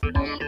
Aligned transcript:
Thank 0.00 0.40
you. 0.42 0.47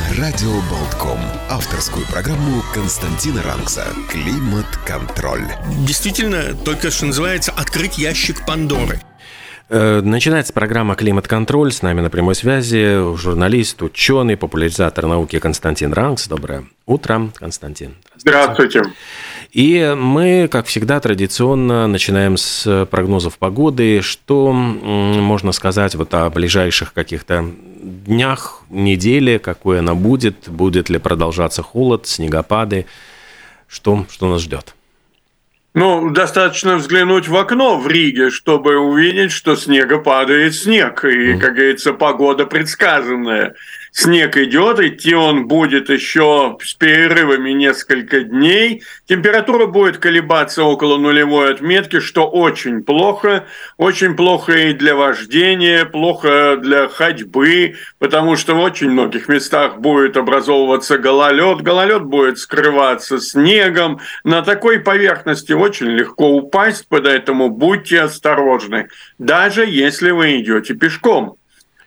Радио 0.09 0.51
Болтком. 0.69 1.19
Авторскую 1.49 2.05
программу 2.07 2.61
Константина 2.73 3.41
Ранкса 3.43 3.87
«Климат-контроль». 4.09 5.47
Действительно, 5.85 6.53
только 6.53 6.91
что 6.91 7.05
называется 7.05 7.51
«Открыть 7.51 7.97
ящик 7.97 8.45
Пандоры». 8.45 8.99
Э, 9.73 10.01
начинается 10.01 10.51
программа 10.51 10.95
«Климат-контроль». 10.95 11.71
С 11.71 11.81
нами 11.81 12.01
на 12.01 12.09
прямой 12.09 12.35
связи 12.35 13.15
журналист, 13.15 13.81
ученый, 13.81 14.35
популяризатор 14.35 15.07
науки 15.07 15.39
Константин 15.39 15.93
Ранкс. 15.93 16.27
Доброе 16.27 16.65
утро, 16.85 17.29
Константин. 17.35 17.95
Здравствуйте. 18.17 18.79
Здравствуйте. 18.79 18.99
И 19.53 19.95
мы, 19.97 20.49
как 20.51 20.65
всегда, 20.65 20.99
традиционно 20.99 21.87
начинаем 21.87 22.35
с 22.35 22.85
прогнозов 22.91 23.37
погоды. 23.37 24.01
Что 24.01 24.51
можно 24.51 25.53
сказать 25.53 25.95
вот 25.95 26.13
о 26.13 26.29
ближайших 26.29 26.91
каких-то 26.91 27.45
днях, 27.81 28.63
неделе, 28.69 29.39
какой 29.39 29.79
она 29.79 29.95
будет, 29.95 30.49
будет 30.49 30.89
ли 30.89 30.97
продолжаться 30.97 31.63
холод, 31.63 32.07
снегопады, 32.07 32.87
что, 33.69 34.05
что 34.09 34.29
нас 34.29 34.41
ждет? 34.41 34.75
Ну, 35.73 36.09
достаточно 36.09 36.75
взглянуть 36.75 37.29
в 37.29 37.35
окно 37.37 37.77
в 37.77 37.87
Риге, 37.87 38.29
чтобы 38.29 38.77
увидеть, 38.77 39.31
что 39.31 39.55
снега 39.55 39.99
падает 39.99 40.53
снег. 40.53 41.05
И, 41.05 41.37
как 41.37 41.55
говорится, 41.55 41.93
погода 41.93 42.45
предсказанная 42.45 43.55
снег 43.91 44.37
идет, 44.37 44.79
идти 44.79 45.13
он 45.13 45.47
будет 45.47 45.89
еще 45.89 46.57
с 46.61 46.73
перерывами 46.73 47.51
несколько 47.51 48.21
дней. 48.21 48.83
Температура 49.05 49.65
будет 49.65 49.97
колебаться 49.97 50.63
около 50.63 50.97
нулевой 50.97 51.53
отметки, 51.53 51.99
что 51.99 52.27
очень 52.27 52.83
плохо. 52.83 53.45
Очень 53.77 54.15
плохо 54.15 54.53
и 54.53 54.73
для 54.73 54.95
вождения, 54.95 55.85
плохо 55.85 56.57
для 56.57 56.87
ходьбы, 56.87 57.75
потому 57.99 58.37
что 58.37 58.55
в 58.55 58.59
очень 58.59 58.89
многих 58.89 59.27
местах 59.27 59.79
будет 59.79 60.17
образовываться 60.17 60.97
гололед. 60.97 61.61
Гололед 61.61 62.03
будет 62.03 62.39
скрываться 62.39 63.19
снегом. 63.19 63.99
На 64.23 64.41
такой 64.41 64.79
поверхности 64.79 65.53
очень 65.53 65.87
легко 65.87 66.29
упасть, 66.29 66.85
поэтому 66.89 67.49
будьте 67.49 68.01
осторожны, 68.01 68.87
даже 69.17 69.65
если 69.65 70.11
вы 70.11 70.39
идете 70.39 70.73
пешком. 70.73 71.37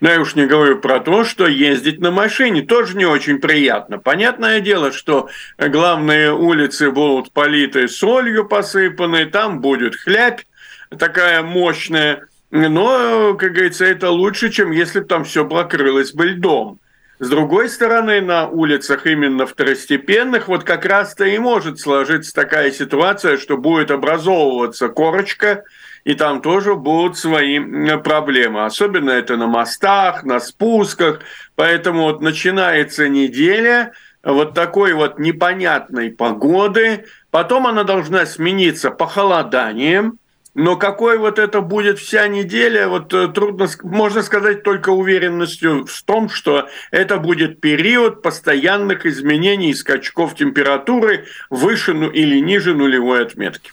Ну, 0.05 0.11
я 0.11 0.21
уж 0.21 0.35
не 0.35 0.45
говорю 0.45 0.81
про 0.81 1.01
то, 1.01 1.25
что 1.25 1.47
ездить 1.47 1.99
на 1.99 2.11
машине 2.11 2.61
тоже 2.61 2.95
не 2.95 3.07
очень 3.07 3.39
приятно. 3.39 3.97
Понятное 3.97 4.61
дело, 4.61 4.93
что 4.93 5.31
главные 5.57 6.31
улицы 6.31 6.91
будут 6.91 7.33
политы 7.33 7.89
солью 7.89 8.47
посыпаны, 8.47 9.25
там 9.25 9.63
будет 9.63 9.97
хлябь 9.97 10.47
такая 10.91 11.43
мощная. 11.43 12.27
Но, 12.51 13.33
как 13.33 13.53
говорится, 13.53 13.87
это 13.87 14.11
лучше, 14.11 14.51
чем 14.51 14.73
если 14.73 15.01
бы 15.01 15.07
там 15.07 15.25
все 15.25 15.49
покрылось 15.49 16.13
бы 16.13 16.27
льдом. 16.27 16.81
С 17.19 17.31
другой 17.31 17.71
стороны, 17.71 18.21
на 18.21 18.47
улицах 18.47 19.07
именно 19.07 19.47
второстепенных 19.47 20.49
вот 20.49 20.65
как 20.65 20.85
раз-то 20.85 21.25
и 21.25 21.39
может 21.39 21.81
сложиться 21.81 22.35
такая 22.35 22.73
ситуация, 22.73 23.39
что 23.39 23.57
будет 23.57 23.91
образовываться 23.91 24.91
корочка, 24.91 25.65
и 26.05 26.15
там 26.15 26.43
тоже 26.43 26.75
будут 26.75 27.17
свои 27.17 27.59
проблемы. 27.99 28.65
Особенно 28.65 29.11
это 29.11 29.37
на 29.37 29.47
мостах, 29.47 30.23
на 30.23 30.39
спусках. 30.39 31.21
Поэтому 31.57 32.03
вот 32.03 32.21
начинается 32.21 33.09
неделя 33.09 33.93
вот 34.23 34.55
такой 34.55 34.93
вот 34.93 35.19
непонятной 35.19 36.11
погоды. 36.11 37.07
Потом 37.31 37.67
она 37.67 37.85
должна 37.85 38.27
смениться 38.27 38.91
похолоданием. 38.91 40.19
Но 40.55 40.77
какой 40.77 41.19
вот 41.19 41.41
это 41.41 41.63
будет 41.63 41.99
вся 41.99 42.29
неделя, 42.29 42.87
вот 42.87 43.13
э, 43.13 43.27
трудно, 43.27 43.67
можно 43.83 44.23
сказать 44.23 44.63
только 44.63 44.91
уверенностью 44.91 45.85
в 45.85 46.03
том, 46.05 46.29
что 46.29 46.69
это 46.93 47.17
будет 47.19 47.61
период 47.61 48.23
постоянных 48.23 49.05
изменений 49.05 49.71
и 49.71 49.75
скачков 49.75 50.37
температуры 50.37 51.25
выше 51.51 51.93
ну, 51.93 52.09
или 52.09 52.39
ниже 52.39 52.73
нулевой 52.73 53.23
отметки. 53.23 53.73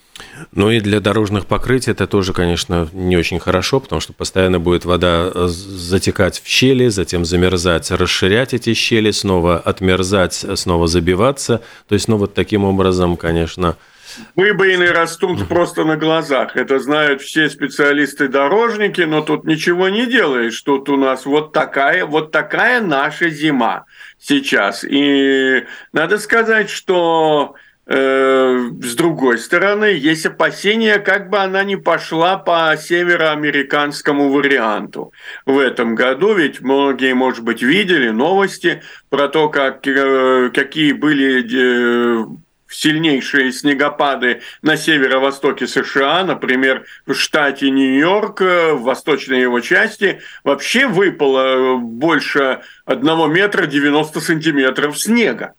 Ну 0.52 0.70
и 0.72 0.80
для 0.80 1.00
дорожных 1.00 1.46
покрытий 1.46 1.92
это 1.92 2.08
тоже, 2.08 2.34
конечно, 2.34 2.88
не 2.94 3.18
очень 3.18 3.40
хорошо, 3.40 3.80
потому 3.80 4.02
что 4.02 4.14
постоянно 4.14 4.60
будет 4.60 4.86
вода 4.86 5.32
э, 5.34 5.48
затекать 5.48 6.42
в 6.44 6.48
щели, 6.48 6.88
затем 6.90 7.26
замерзать, 7.26 7.92
расширять 7.92 8.54
эти 8.54 8.74
щели, 8.74 9.12
снова 9.12 9.58
отмерзать, 9.58 10.46
снова 10.56 10.88
забиваться. 10.88 11.62
То 11.88 11.96
есть, 11.96 12.08
ну 12.08 12.18
вот 12.18 12.34
таким 12.34 12.64
образом, 12.64 13.18
конечно, 13.18 13.76
Выбоины 14.36 14.88
растут 14.88 15.48
просто 15.48 15.84
на 15.84 15.96
глазах. 15.96 16.58
Это 16.58 16.80
знают 16.80 17.22
все 17.22 17.50
специалисты-дорожники, 17.50 19.02
но 19.02 19.22
тут 19.22 19.46
ничего 19.46 19.90
не 19.90 20.06
делаешь. 20.06 20.60
Тут 20.62 20.90
у 20.90 20.98
нас 20.98 21.26
вот 21.26 21.54
такая, 21.54 22.06
вот 22.06 22.32
такая 22.32 22.82
наша 22.82 23.30
зима 23.30 23.86
сейчас. 24.20 24.84
И 24.84 25.64
надо 25.94 26.18
сказать, 26.18 26.70
что 26.70 27.56
Э, 27.56 27.71
с 27.88 28.96
другой 28.96 29.40
стороны, 29.40 29.86
есть 29.86 30.26
опасения, 30.26 31.00
как 31.00 31.30
бы 31.30 31.40
она 31.40 31.64
не 31.64 31.76
пошла 31.76 32.38
по 32.38 32.76
североамериканскому 32.78 34.30
варианту. 34.30 35.12
В 35.46 35.58
этом 35.58 35.96
году 35.96 36.34
ведь 36.34 36.62
многие, 36.62 37.14
может 37.14 37.44
быть, 37.44 37.62
видели 37.62 38.10
новости 38.10 38.84
про 39.10 39.28
то, 39.28 39.50
как, 39.50 39.86
э, 39.88 40.52
какие 40.54 40.94
были 40.94 41.44
э, 41.44 42.26
сильнейшие 42.72 43.52
снегопады 43.52 44.42
на 44.62 44.78
северо-востоке 44.78 45.68
США, 45.68 46.24
например, 46.24 46.86
в 47.06 47.14
штате 47.14 47.70
Нью-Йорк, 47.70 48.42
в 48.42 48.78
восточной 48.82 49.42
его 49.42 49.60
части, 49.60 50.22
вообще 50.44 50.88
выпало 50.88 51.78
больше 51.78 52.62
1 52.86 53.34
метра 53.34 53.66
90 53.66 54.20
сантиметров 54.22 55.00
снега. 55.00 55.54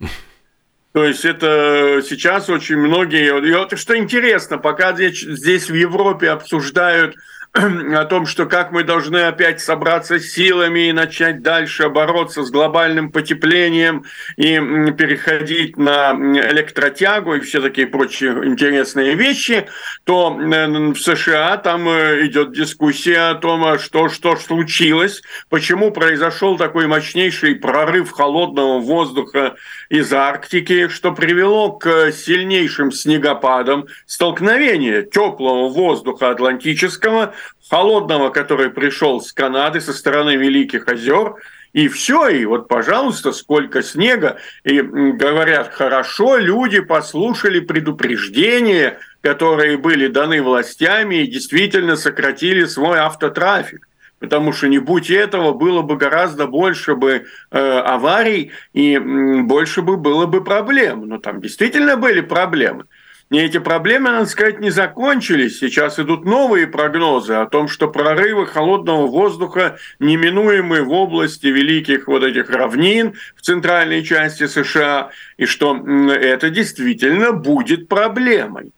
То 0.93 1.05
есть 1.07 1.25
это 1.25 2.03
сейчас 2.07 2.51
очень 2.51 2.77
многие... 2.77 3.49
И 3.49 3.55
вот 3.55 3.79
что 3.79 3.97
интересно, 3.97 4.59
пока 4.59 4.93
здесь, 4.93 5.21
здесь 5.21 5.71
в 5.71 5.75
Европе 5.75 6.29
обсуждают 6.31 7.17
о 7.55 8.05
том, 8.07 8.25
что 8.25 8.47
как 8.47 8.73
мы 8.73 8.83
должны 8.83 9.25
опять 9.25 9.61
собраться 9.61 10.19
силами 10.19 10.89
и 10.89 10.93
начать 10.93 11.43
дальше 11.43 11.91
бороться 11.91 12.45
с 12.45 12.51
глобальным 12.51 13.13
потеплением 13.13 14.05
и 14.37 14.55
переходить 14.97 15.77
на 15.77 16.13
электротягу 16.13 17.35
и 17.35 17.41
все 17.41 17.61
такие 17.61 17.87
прочие 17.87 18.47
интересные 18.47 19.17
вещи, 19.17 19.67
то 20.05 20.31
в 20.31 20.97
США 20.97 21.59
там 21.59 21.89
э, 21.91 22.27
идет 22.27 22.53
дискуссия 22.53 23.31
о 23.31 23.35
том, 23.35 23.65
а 23.67 23.79
что, 23.79 24.09
что 24.09 24.37
случилось, 24.37 25.23
почему 25.51 25.91
произошел 25.91 26.57
такой 26.57 26.87
мощнейший 26.87 27.57
прорыв 27.57 28.13
холодного 28.13 28.79
воздуха 28.79 29.57
из 29.91 30.11
Арктики, 30.11 30.89
что 30.89 31.13
привело 31.13 31.73
к 31.73 32.13
сильнейшим 32.13 32.93
снегопадам, 32.93 33.89
столкновение 34.07 35.03
теплого 35.03 35.69
воздуха 35.69 36.31
Атлантического 36.31 37.35
холодного, 37.69 38.31
который 38.31 38.71
пришел 38.71 39.21
с 39.21 39.33
Канады, 39.33 39.81
со 39.81 39.93
стороны 39.93 40.37
Великих 40.37 40.89
озер, 40.89 41.37
и 41.73 41.89
все, 41.89 42.29
и 42.29 42.45
вот, 42.45 42.69
пожалуйста, 42.69 43.33
сколько 43.33 43.83
снега. 43.83 44.37
И 44.63 44.81
говорят, 44.83 45.73
хорошо, 45.73 46.37
люди 46.37 46.81
послушали 46.81 47.61
предупреждения, 47.61 48.99
которые 49.23 49.79
были 49.79 50.09
даны 50.09 50.43
властями 50.43 51.23
и 51.23 51.27
действительно 51.27 51.97
сократили 51.97 52.67
свой 52.67 52.99
автотрафик. 52.99 53.89
Потому 54.19 54.53
что 54.53 54.69
не 54.69 54.79
будь 54.79 55.11
этого, 55.11 55.53
было 55.53 55.83
бы 55.83 55.97
гораздо 55.97 56.47
больше 56.47 56.95
бы 56.95 57.25
э, 57.51 57.59
аварий 57.59 58.53
и 58.73 58.97
больше 58.99 59.83
бы 59.83 59.97
было 59.97 60.27
бы 60.27 60.45
проблем. 60.45 61.09
Но 61.09 61.19
там 61.19 61.41
действительно 61.41 61.97
были 61.97 62.21
проблемы. 62.21 62.85
И 63.33 63.39
эти 63.39 63.57
проблемы, 63.57 64.11
надо 64.11 64.27
сказать, 64.27 64.61
не 64.61 64.69
закончились. 64.69 65.59
Сейчас 65.59 65.99
идут 65.99 66.27
новые 66.27 66.67
прогнозы 66.67 67.33
о 67.33 67.47
том, 67.47 67.67
что 67.67 67.89
прорывы 67.89 68.47
холодного 68.47 69.07
воздуха 69.07 69.79
неминуемы 69.99 70.83
в 70.83 70.93
области 70.93 71.47
великих 71.47 72.09
вот 72.09 72.25
этих 72.25 72.51
равнин 72.51 73.15
в 73.35 73.41
центральной 73.41 74.05
части 74.05 74.47
США, 74.47 75.13
и 75.39 75.47
что 75.47 75.75
это 76.11 76.51
действительно 76.51 77.33
будет 77.33 77.89
проблемой. 77.89 78.75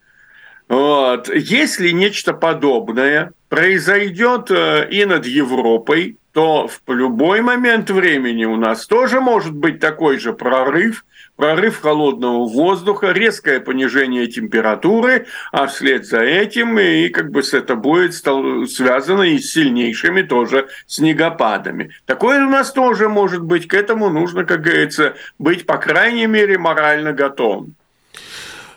Вот. 0.69 1.29
Если 1.35 1.91
нечто 1.91 2.33
подобное 2.33 3.33
произойдет 3.49 4.53
э, 4.53 4.89
и 4.89 5.05
над 5.05 5.27
Европой, 5.27 6.17
то 6.35 6.69
в 6.69 6.93
любой 6.93 7.43
момент 7.43 7.91
времени 7.91 8.45
у 8.45 8.57
нас 8.57 8.87
тоже 8.87 9.21
может 9.21 9.55
быть 9.55 9.79
такой 9.79 10.19
же 10.19 10.33
прорыв, 10.33 11.05
прорыв 11.37 11.81
холодного 11.81 12.49
воздуха, 12.49 13.13
резкое 13.13 13.61
понижение 13.61 14.27
температуры, 14.27 15.27
а 15.53 15.69
вслед 15.69 16.05
за 16.05 16.23
этим 16.23 16.77
и 16.81 17.09
как 17.09 17.31
бы 17.31 17.43
это 17.53 17.77
будет 17.77 18.15
связано 18.15 19.23
и 19.23 19.39
с 19.39 19.53
сильнейшими 19.53 20.23
тоже 20.23 20.67
снегопадами. 20.89 21.93
Такое 22.05 22.45
у 22.45 22.51
нас 22.51 22.73
тоже 22.73 23.09
может 23.09 23.43
быть, 23.43 23.69
к 23.69 23.75
этому 23.75 24.11
нужно, 24.11 24.45
как 24.45 24.63
говорится, 24.63 25.15
быть, 25.39 25.67
по 25.67 25.79
крайней 25.79 26.27
мере, 26.27 26.59
морально 26.59 27.13
готовым. 27.13 27.77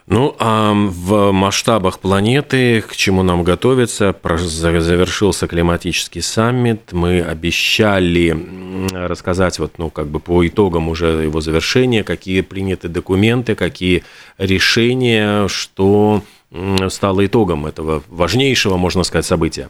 Ну, 0.10 0.34
а 0.40 0.72
в 0.74 1.34
масштабах 1.34 2.00
планеты, 2.00 2.80
к 2.80 2.96
чему 2.96 3.24
нам 3.24 3.44
готовиться, 3.44 4.16
завершился 4.24 5.48
климатический 5.48 6.22
саммит. 6.22 6.94
Мы 6.94 7.22
обещали 7.22 8.34
рассказать 8.94 9.60
вот, 9.60 9.74
ну, 9.78 9.90
как 9.90 10.08
бы 10.08 10.22
по 10.22 10.48
итогам 10.48 10.88
уже 10.88 11.08
его 11.08 11.42
завершения, 11.42 12.06
какие 12.06 12.40
приняты 12.40 12.88
документы, 12.88 13.56
какие 13.56 14.06
решения, 14.38 15.50
что 15.50 16.24
стало 16.88 17.26
итогом 17.26 17.66
этого 17.66 18.02
важнейшего, 18.08 18.78
можно 18.78 19.04
сказать, 19.04 19.26
события. 19.26 19.70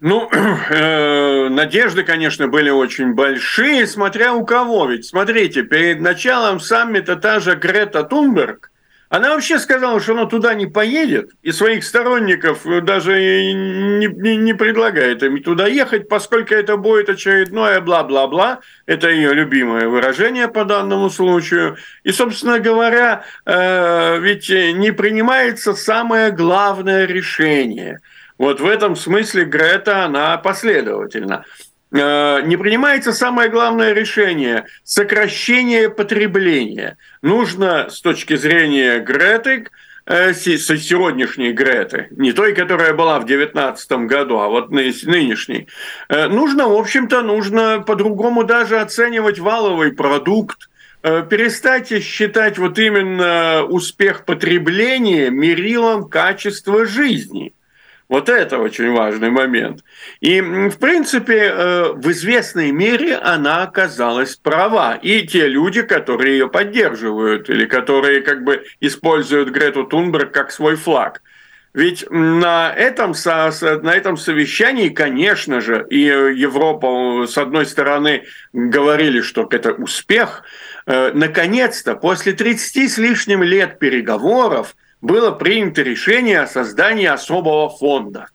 Ну, 0.00 0.28
э, 0.70 1.48
надежды, 1.50 2.02
конечно, 2.02 2.48
были 2.48 2.70
очень 2.70 3.14
большие, 3.14 3.86
смотря 3.86 4.34
у 4.34 4.44
кого. 4.44 4.86
Ведь, 4.86 5.04
смотрите, 5.04 5.62
перед 5.62 6.00
началом 6.00 6.58
саммита 6.58 7.14
та 7.14 7.38
же 7.38 7.54
Грета 7.54 8.02
Тунберг– 8.02 8.72
она 9.08 9.34
вообще 9.34 9.58
сказала, 9.58 10.00
что 10.00 10.12
она 10.12 10.26
туда 10.26 10.54
не 10.54 10.66
поедет, 10.66 11.30
и 11.42 11.52
своих 11.52 11.84
сторонников 11.84 12.62
даже 12.82 13.12
не, 13.14 14.06
не, 14.06 14.36
не 14.36 14.52
предлагает 14.52 15.22
им 15.22 15.40
туда 15.42 15.68
ехать, 15.68 16.08
поскольку 16.08 16.54
это 16.54 16.76
будет 16.76 17.08
очередное 17.08 17.80
бла-бла-бла. 17.80 18.60
Это 18.86 19.08
ее 19.08 19.32
любимое 19.32 19.88
выражение 19.88 20.48
по 20.48 20.64
данному 20.64 21.08
случаю. 21.10 21.76
И, 22.02 22.10
собственно 22.10 22.58
говоря, 22.58 23.24
э, 23.44 24.18
ведь 24.18 24.48
не 24.48 24.90
принимается 24.92 25.74
самое 25.74 26.32
главное 26.32 27.06
решение. 27.06 28.00
Вот 28.38 28.60
в 28.60 28.66
этом 28.66 28.96
смысле 28.96 29.44
Грета, 29.44 30.04
она 30.04 30.36
последовательна. 30.36 31.44
Э, 31.92 32.42
не 32.42 32.56
принимается 32.56 33.12
самое 33.12 33.48
главное 33.48 33.92
решение– 33.92 34.66
сокращение 34.84 35.88
потребления. 35.88 36.98
Нужно 37.22 37.88
с 37.90 38.00
точки 38.00 38.34
зрения 38.34 38.98
Греты, 38.98 39.68
э, 40.04 40.34
сегодняшней 40.34 41.52
Греты, 41.52 42.08
не 42.10 42.32
той, 42.32 42.54
которая 42.54 42.92
была 42.92 43.20
в 43.20 43.26
2019 43.26 44.06
году, 44.06 44.40
а 44.40 44.48
вот 44.48 44.70
нынешней, 44.70 45.68
э, 46.08 46.26
нужно, 46.26 46.68
в 46.68 46.74
общем-то, 46.74 47.22
нужно 47.22 47.84
по-другому 47.86 48.42
даже 48.42 48.80
оценивать 48.80 49.38
валовый 49.38 49.92
продукт, 49.92 50.68
перестать 51.02 52.02
считать 52.02 52.58
вот 52.58 52.80
именно 52.80 53.62
успех 53.62 54.24
потребления 54.24 55.30
мерилом 55.30 56.08
качества 56.08 56.84
жизни. 56.84 57.52
Вот 58.08 58.28
это 58.28 58.58
очень 58.58 58.92
важный 58.92 59.30
момент. 59.30 59.82
И, 60.20 60.40
в 60.40 60.78
принципе, 60.78 61.50
э, 61.52 61.92
в 61.92 62.08
известной 62.12 62.70
мере 62.70 63.16
она 63.16 63.62
оказалась 63.62 64.36
права. 64.36 64.94
И 64.94 65.26
те 65.26 65.48
люди, 65.48 65.82
которые 65.82 66.38
ее 66.38 66.48
поддерживают, 66.48 67.50
или 67.50 67.66
которые 67.66 68.20
как 68.20 68.44
бы 68.44 68.64
используют 68.80 69.50
Грету 69.50 69.84
Тунберг 69.84 70.32
как 70.32 70.52
свой 70.52 70.76
флаг. 70.76 71.20
Ведь 71.74 72.06
на 72.08 72.72
этом, 72.72 73.12
на 73.26 73.94
этом 73.94 74.16
совещании, 74.16 74.88
конечно 74.88 75.60
же, 75.60 75.86
и 75.90 76.00
Европа, 76.00 77.26
с 77.26 77.36
одной 77.36 77.66
стороны, 77.66 78.24
говорили, 78.54 79.20
что 79.20 79.46
это 79.50 79.72
успех. 79.72 80.44
Э, 80.86 81.10
наконец-то, 81.12 81.96
после 81.96 82.32
30 82.32 82.88
с 82.88 82.98
лишним 82.98 83.42
лет 83.42 83.78
переговоров, 83.80 84.76
было 85.00 85.30
принято 85.30 85.82
решение 85.82 86.40
о 86.40 86.46
создании 86.46 87.06
особого 87.06 87.68
фонда. 87.68 88.28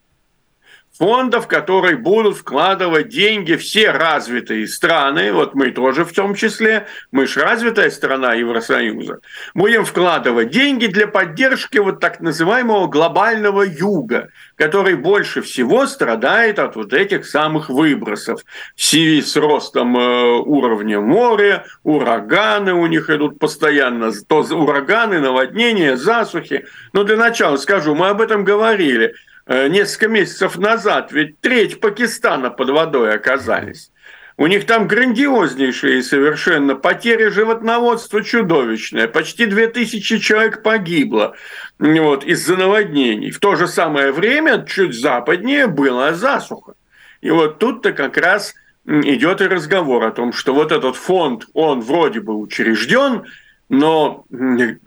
Фонда, 1.01 1.41
в 1.41 1.47
который 1.47 1.95
будут 1.95 2.37
вкладывать 2.37 3.09
деньги 3.09 3.55
все 3.55 3.89
развитые 3.89 4.67
страны, 4.67 5.33
вот 5.33 5.55
мы 5.55 5.71
тоже 5.71 6.05
в 6.05 6.13
том 6.13 6.35
числе, 6.35 6.85
мы 7.11 7.25
же 7.25 7.39
развитая 7.39 7.89
страна 7.89 8.35
Евросоюза, 8.35 9.17
будем 9.55 9.83
вкладывать 9.83 10.51
деньги 10.51 10.85
для 10.85 11.07
поддержки 11.07 11.79
вот 11.79 11.99
так 11.99 12.19
называемого 12.19 12.85
глобального 12.85 13.63
юга, 13.63 14.29
который 14.55 14.93
больше 14.93 15.41
всего 15.41 15.87
страдает 15.87 16.59
от 16.59 16.75
вот 16.75 16.93
этих 16.93 17.25
самых 17.25 17.69
выбросов. 17.69 18.41
В 18.75 18.83
связи 18.83 19.23
с 19.23 19.35
ростом 19.35 19.97
э, 19.97 20.01
уровня 20.45 21.01
моря, 21.01 21.65
ураганы 21.81 22.75
у 22.75 22.85
них 22.85 23.09
идут 23.09 23.39
постоянно, 23.39 24.11
то 24.27 24.41
ураганы, 24.41 25.19
наводнения, 25.19 25.97
засухи. 25.97 26.67
Но 26.93 27.03
для 27.03 27.17
начала 27.17 27.57
скажу, 27.57 27.95
мы 27.95 28.09
об 28.09 28.21
этом 28.21 28.43
говорили 28.43 29.15
несколько 29.47 30.07
месяцев 30.07 30.57
назад, 30.57 31.11
ведь 31.11 31.39
треть 31.41 31.79
Пакистана 31.79 32.49
под 32.49 32.69
водой 32.69 33.13
оказались. 33.13 33.91
У 34.37 34.47
них 34.47 34.65
там 34.65 34.87
грандиознейшие 34.87 36.01
совершенно 36.01 36.75
потери 36.75 37.27
животноводства 37.27 38.23
чудовищные. 38.23 39.07
Почти 39.07 39.45
2000 39.45 40.17
человек 40.19 40.63
погибло 40.63 41.35
вот, 41.77 42.23
из-за 42.23 42.55
наводнений. 42.55 43.29
В 43.29 43.39
то 43.39 43.55
же 43.55 43.67
самое 43.67 44.11
время 44.11 44.65
чуть 44.67 44.99
западнее 44.99 45.67
была 45.67 46.13
засуха. 46.13 46.73
И 47.21 47.29
вот 47.29 47.59
тут-то 47.59 47.91
как 47.91 48.17
раз 48.17 48.55
идет 48.85 49.41
и 49.41 49.47
разговор 49.47 50.03
о 50.05 50.11
том, 50.11 50.33
что 50.33 50.55
вот 50.55 50.71
этот 50.71 50.95
фонд, 50.95 51.45
он 51.53 51.81
вроде 51.81 52.21
бы 52.21 52.35
учрежден, 52.35 53.25
но 53.71 54.25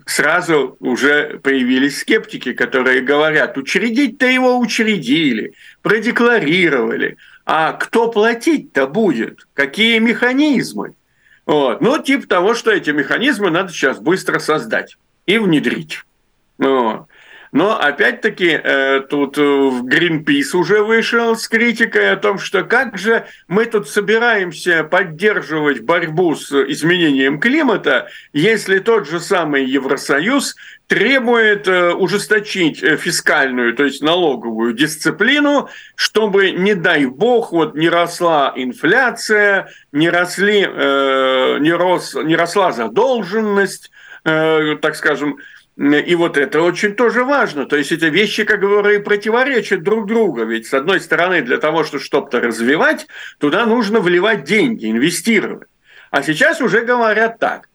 сразу 0.05 0.77
уже 0.79 1.39
появились 1.43 1.99
скептики, 1.99 2.53
которые 2.53 3.01
говорят, 3.01 3.57
учредить-то 3.57 4.25
его 4.25 4.57
учредили, 4.59 5.53
продекларировали– 5.81 7.17
а 7.45 7.73
кто 7.73 8.09
платить-то 8.09 8.87
будет? 8.87 9.47
Какие 9.53 9.99
механизмы? 9.99 10.95
Вот. 11.45 11.79
Ну, 11.79 12.01
типа 12.01 12.27
того, 12.27 12.55
что 12.55 12.71
эти 12.71 12.89
механизмы 12.89 13.51
надо 13.51 13.71
сейчас 13.71 13.99
быстро 13.99 14.39
создать 14.39 14.97
и 15.27 15.37
внедрить. 15.37 16.03
Вот. 16.57 17.05
Но 17.51 17.79
опять-таки 17.79 18.59
э, 18.61 19.01
тут 19.09 19.37
в 19.37 19.85
Greenpeace 19.85 20.55
уже 20.55 20.83
вышел 20.83 21.35
с 21.35 21.47
критикой 21.47 22.11
о 22.11 22.17
том, 22.17 22.37
что 22.37 22.63
как 22.63 22.97
же 22.97 23.25
мы 23.47 23.65
тут 23.65 23.89
собираемся 23.89 24.83
поддерживать 24.83 25.81
борьбу 25.81 26.35
с 26.35 26.51
изменением 26.51 27.39
климата, 27.39 28.09
если 28.33 28.79
тот 28.79 29.07
же 29.07 29.19
самый 29.19 29.65
Евросоюз 29.65 30.55
требует 30.87 31.67
э, 31.67 31.93
ужесточить 31.93 32.83
э, 32.83 32.97
фискальную, 32.97 33.75
то 33.75 33.83
есть 33.83 34.01
налоговую 34.01 34.73
дисциплину, 34.73 35.69
чтобы, 35.95 36.51
не 36.51 36.75
дай 36.75 37.05
бог, 37.05 37.51
вот 37.51 37.75
не 37.75 37.89
росла 37.89 38.53
инфляция, 38.55 39.69
не, 39.91 40.09
росли, 40.09 40.61
не, 40.61 41.71
рос, 41.71 42.15
не 42.15 42.35
росла 42.35 42.71
задолженность, 42.71 43.91
так 44.23 44.95
скажем, 44.95 45.37
и 45.77 46.15
вот 46.15 46.37
это 46.37 46.61
очень 46.61 46.95
тоже 46.95 47.25
важно. 47.25 47.65
То 47.65 47.75
есть 47.75 47.91
это 47.91 48.07
вещи, 48.07 48.45
как 48.45 48.61
говорю, 48.61 49.03
противоречат 49.03 49.83
друг 49.83 50.07
другу. 50.07 50.45
Ведь 50.45 50.67
с 50.67 50.73
одной 50.73 51.01
стороны, 51.01 51.41
для 51.41 51.57
того, 51.57 51.83
чтобы 51.83 52.03
что-то 52.03 52.39
развивать, 52.39 53.07
туда 53.39 53.65
нужно 53.65 53.99
вливать 53.99 54.45
деньги, 54.45 54.89
инвестировать. 54.89 55.67
А 56.11 56.23
сейчас 56.23 56.61
уже 56.61 56.81
говорят 56.81 57.39
так. 57.39 57.67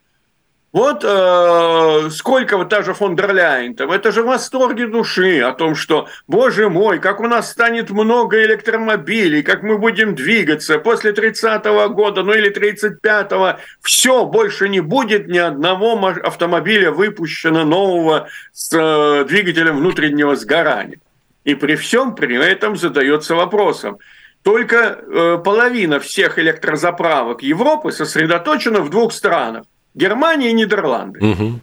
Вот 0.72 1.04
э, 1.04 2.10
сколько 2.10 2.56
вот 2.56 2.68
та 2.68 2.82
же 2.82 2.94
фон 2.94 3.16
дер 3.16 3.34
Ляйен, 3.34 3.74
там, 3.74 3.90
это 3.90 4.12
же 4.12 4.22
в 4.22 4.26
восторге 4.26 4.86
души 4.86 5.40
о 5.40 5.52
том, 5.52 5.74
что, 5.74 6.06
боже 6.28 6.68
мой, 6.68 7.00
как 7.00 7.18
у 7.18 7.26
нас 7.26 7.50
станет 7.50 7.90
много 7.90 8.44
электромобилей, 8.44 9.42
как 9.42 9.64
мы 9.64 9.78
будем 9.78 10.14
двигаться 10.14 10.78
после 10.78 11.10
30-го 11.10 11.92
года, 11.92 12.22
ну 12.22 12.32
или 12.34 12.52
35-го, 12.52 13.58
все, 13.82 14.24
больше 14.26 14.68
не 14.68 14.78
будет 14.78 15.26
ни 15.26 15.38
одного 15.38 15.96
автомобиля 16.22 16.92
выпущено 16.92 17.64
нового 17.64 18.28
с 18.52 18.72
э, 18.72 19.24
двигателем 19.24 19.78
внутреннего 19.78 20.36
сгорания. 20.36 21.00
И 21.42 21.56
при 21.56 21.74
всем 21.74 22.14
при 22.14 22.36
этом 22.36 22.76
задается 22.76 23.34
вопросом, 23.34 23.98
только 24.44 24.76
э, 24.76 25.38
половина 25.44 25.98
всех 25.98 26.38
электрозаправок 26.38 27.42
Европы 27.42 27.90
сосредоточена 27.90 28.82
в 28.82 28.90
двух 28.90 29.12
странах– 29.12 29.64
Германия 29.94 30.50
и 30.50 30.52
Нидерланды. 30.52 31.20
Угу. 31.20 31.60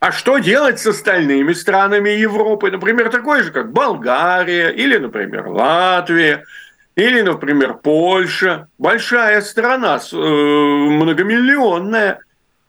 А 0.00 0.12
что 0.12 0.38
делать 0.38 0.80
с 0.80 0.86
остальными 0.86 1.52
странами 1.52 2.10
Европы? 2.10 2.70
Например, 2.70 3.08
такой 3.08 3.42
же, 3.42 3.52
как 3.52 3.72
Болгария 3.72 4.70
или, 4.70 4.98
например, 4.98 5.48
Латвия 5.48 6.44
или, 6.96 7.22
например, 7.22 7.74
Польша. 7.74 8.68
Большая 8.78 9.40
страна, 9.40 10.00
э, 10.12 10.16
многомиллионная. 10.16 12.20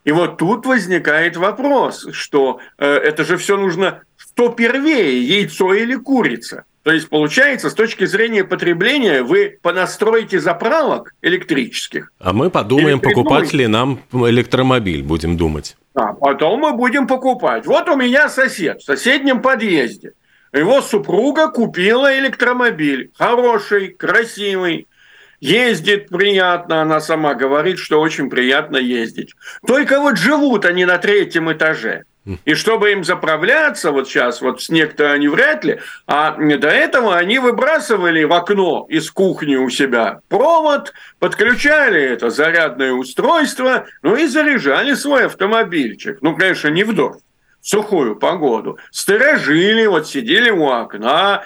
И 0.06 0.12
вот 0.12 0.38
тут 0.38 0.66
возникает 0.66 1.38
вопрос, 1.38 2.08
что 2.12 2.60
э, 2.78 2.86
это 2.86 3.26
же 3.26 3.38
все 3.38 3.58
нужно, 3.58 4.02
что 4.16 4.50
первее, 4.50 5.24
яйцо 5.24 5.74
или 5.74 5.96
курица– 5.96 6.66
То 6.84 6.92
есть, 6.92 7.08
получается, 7.10 7.70
с 7.70 7.74
точки 7.74 8.06
зрения 8.06 8.44
потребления, 8.44 9.24
вы 9.24 9.58
понастроите 9.62 10.40
заправок 10.40 11.16
электрических. 11.22 12.12
А 12.20 12.34
мы 12.34 12.50
подумаем, 12.50 13.00
покупать 13.00 13.54
ли 13.54 13.68
нам 13.68 14.02
электромобиль, 14.12 15.02
будем 15.02 15.38
думать. 15.38 15.78
А 15.94 16.14
потом 16.14 16.60
мы 16.60 16.74
будем 16.74 17.08
покупать. 17.08 17.66
Вот 17.66 17.88
у 17.88 17.96
меня 17.96 18.28
сосед 18.28 18.82
в 18.82 18.84
соседнем 18.84 19.42
подъезде. 19.42 20.12
Его 20.52 20.82
супруга 20.82 21.50
купила 21.50 22.18
электромобиль. 22.20 23.12
Хороший, 23.18 23.88
красивый. 23.88 24.88
Ездит 25.40 26.10
приятно, 26.10 26.82
она 26.82 27.00
сама 27.00 27.34
говорит, 27.34 27.78
что 27.78 28.00
очень 28.00 28.30
приятно 28.30 28.78
ездить. 28.78 29.34
Только 29.66 30.00
вот 30.00 30.18
живут 30.18 30.66
они 30.66 30.86
на 30.86 30.98
третьем 30.98 31.52
этаже. 31.52 32.04
И 32.46 32.54
чтобы 32.54 32.92
им 32.94 33.04
заправляться, 33.04 33.92
вот 33.92 34.08
сейчас, 34.08 34.42
вот 34.42 34.62
снег-то 34.62 35.12
они 35.12 35.28
вряд 35.28 35.66
ли, 35.66 35.80
а 36.08 36.32
до 36.38 36.70
этого 36.70 37.18
они 37.18 37.40
выбрасывали 37.40 38.24
в 38.24 38.32
окно 38.32 38.86
из 38.90 39.12
кухни 39.12 39.56
у 39.56 39.70
себя 39.70 40.22
провод, 40.30 40.94
подключали 41.20 42.02
это 42.02 42.30
зарядное 42.30 42.94
устройство, 42.94 43.86
ну 44.02 44.16
и 44.16 44.28
заряжали 44.28 44.94
свой 44.94 45.26
автомобильчик. 45.26 46.20
Ну, 46.22 46.36
конечно, 46.36 46.70
не 46.70 46.84
в 46.84 46.94
дождь 46.94 47.20
сухую 47.62 48.18
погоду, 48.18 48.78
сторожили, 48.92 49.86
вот 49.86 50.08
сидели 50.08 50.50
у 50.50 50.68
окна, 50.68 51.44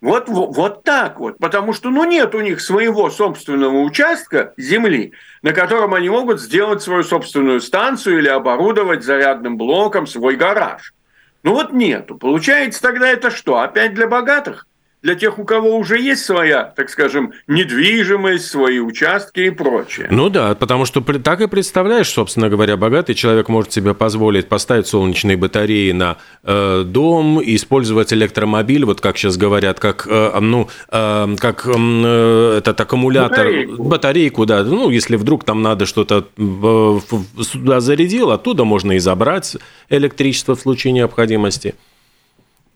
вот, 0.00 0.28
вот, 0.28 0.54
вот 0.54 0.84
так 0.84 1.18
вот, 1.18 1.38
потому 1.38 1.72
что 1.72 1.90
ну, 1.90 2.04
нет 2.04 2.34
у 2.36 2.40
них 2.40 2.60
своего 2.60 3.10
собственного 3.10 3.80
участка 3.80 4.54
земли, 4.56 5.12
на 5.42 5.52
котором 5.52 5.92
они 5.92 6.08
могут 6.08 6.40
сделать 6.40 6.82
свою 6.82 7.02
собственную 7.02 7.60
станцию 7.60 8.18
или 8.18 8.28
оборудовать 8.28 9.02
зарядным 9.02 9.56
блоком 9.56 10.06
свой 10.06 10.36
гараж. 10.36 10.94
Ну 11.42 11.54
вот 11.54 11.72
нету. 11.72 12.16
Получается 12.16 12.80
тогда 12.80 13.08
это 13.08 13.30
что? 13.30 13.58
Опять 13.58 13.94
для 13.94 14.06
богатых? 14.06 14.67
Для 15.02 15.14
тех, 15.14 15.38
у 15.38 15.44
кого 15.44 15.76
уже 15.76 16.00
есть 16.00 16.24
своя, 16.24 16.64
так 16.64 16.90
скажем, 16.90 17.32
недвижимость, 17.46 18.46
свои 18.46 18.80
участки 18.80 19.40
и 19.40 19.50
прочее. 19.50 20.08
Ну 20.10 20.28
да, 20.28 20.54
потому 20.54 20.86
что 20.86 21.00
так 21.00 21.40
и 21.40 21.46
представляешь, 21.46 22.08
собственно 22.08 22.48
говоря, 22.48 22.76
богатый 22.76 23.14
человек 23.14 23.48
может 23.48 23.72
себе 23.72 23.94
позволить 23.94 24.48
поставить 24.48 24.88
солнечные 24.88 25.36
батареи 25.36 25.92
на 25.92 26.16
э, 26.42 26.82
дом 26.84 27.40
использовать 27.44 28.12
электромобиль, 28.12 28.84
вот 28.84 29.00
как 29.00 29.16
сейчас 29.16 29.36
говорят, 29.36 29.78
как, 29.78 30.06
э, 30.10 30.38
ну, 30.40 30.68
э, 30.90 31.36
как 31.38 31.66
э, 31.66 32.54
этот 32.58 32.80
аккумулятор, 32.80 33.46
батарейку. 33.46 33.82
батарейку, 33.84 34.46
да, 34.46 34.64
ну, 34.64 34.90
если 34.90 35.14
вдруг 35.16 35.44
там 35.44 35.62
надо 35.62 35.86
что-то 35.86 36.26
э, 36.36 36.98
сюда 37.42 37.80
зарядил, 37.80 38.32
оттуда 38.32 38.64
можно 38.64 38.92
и 38.92 38.98
забрать 38.98 39.56
электричество 39.90 40.56
в 40.56 40.60
случае 40.60 40.92
необходимости. 40.92 41.74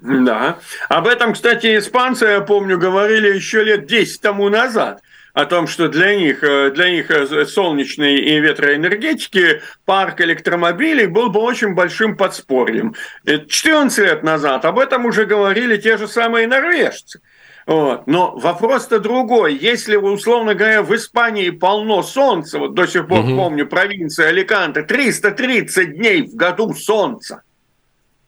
Да. 0.02 0.59
Об 0.88 1.06
этом, 1.06 1.32
кстати, 1.32 1.78
испанцы, 1.78 2.26
я 2.26 2.40
помню, 2.40 2.76
говорили 2.76 3.35
еще 3.35 3.62
лет 3.62 3.87
10 3.87 4.21
тому 4.21 4.49
назад 4.49 5.00
о 5.32 5.47
том, 5.47 5.66
что 5.66 5.88
для 5.88 6.16
них, 6.16 6.42
э, 6.42 6.73
для 6.73 6.90
них 6.90 7.11
э, 7.11 7.47
солнечной 7.47 8.16
и 8.16 8.40
ветроэнергетики 8.40 9.62
парк 9.85 10.21
электромобилей 10.21 11.06
был 11.06 11.30
бы 11.30 11.40
очень 11.40 11.75
большим 11.75 12.16
подспорьем. 12.16 12.94
14 13.25 13.99
лет 13.99 14.23
назад 14.25 14.64
об 14.64 14.78
этом 14.78 15.06
уже 15.06 15.25
говорили 15.25 15.76
те 15.76 15.97
же 15.97 16.09
самые 16.09 16.49
норвежцы. 16.49 17.21
Вот. 17.64 18.09
Но 18.09 18.37
вопрос-то 18.37 18.99
другой. 18.99 19.54
Если, 19.54 19.94
условно 19.94 20.54
говоря, 20.54 20.82
в 20.82 20.92
Испании 20.97 21.50
полно 21.50 22.02
солнца, 22.02 22.59
вот 22.59 22.75
до 22.75 22.87
сих 22.87 23.06
пор 23.06 23.21
угу. 23.21 23.37
помню 23.37 23.68
провинция 23.68 24.30
Аликанте, 24.30 24.82
330 24.82 25.97
дней 25.97 26.23
в 26.23 26.35
году 26.35 26.75
солнца– 26.75 27.42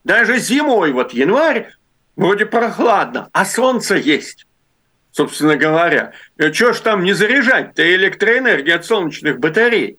даже 0.05 0.37
зимой, 0.37 0.93
вот 0.93 1.11
январь, 1.11 1.73
вроде 2.15 2.45
прохладно, 2.45 3.29
а 3.33 3.43
солнце 3.43 3.95
есть 3.95 4.45
собственно 5.15 5.55
говоря. 5.55 6.11
Чего 6.51 6.73
ж 6.73 6.79
там 6.81 7.03
не 7.03 7.13
заряжать-то 7.13 7.95
электроэнергию 7.95 8.75
от 8.75 8.85
солнечных 8.85 9.39
батарей? 9.39 9.97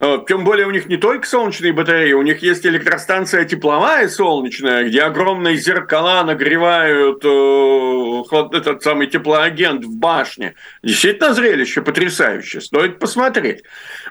Тем 0.00 0.44
более 0.44 0.66
у 0.66 0.70
них 0.70 0.86
не 0.86 0.96
только 0.96 1.26
солнечные 1.26 1.72
батареи, 1.72 2.12
у 2.12 2.22
них 2.22 2.40
есть 2.42 2.64
электростанция 2.64 3.44
тепловая 3.44 4.08
солнечная, 4.08 4.84
где 4.84 5.02
огромные 5.02 5.56
зеркала 5.56 6.22
нагревают 6.22 7.24
э, 7.24 8.56
этот 8.56 8.82
самый 8.82 9.08
теплоагент 9.08 9.84
в 9.84 9.96
башне. 9.96 10.54
Действительно 10.84 11.34
зрелище 11.34 11.82
потрясающее, 11.82 12.60
стоит 12.60 13.00
посмотреть. 13.00 13.64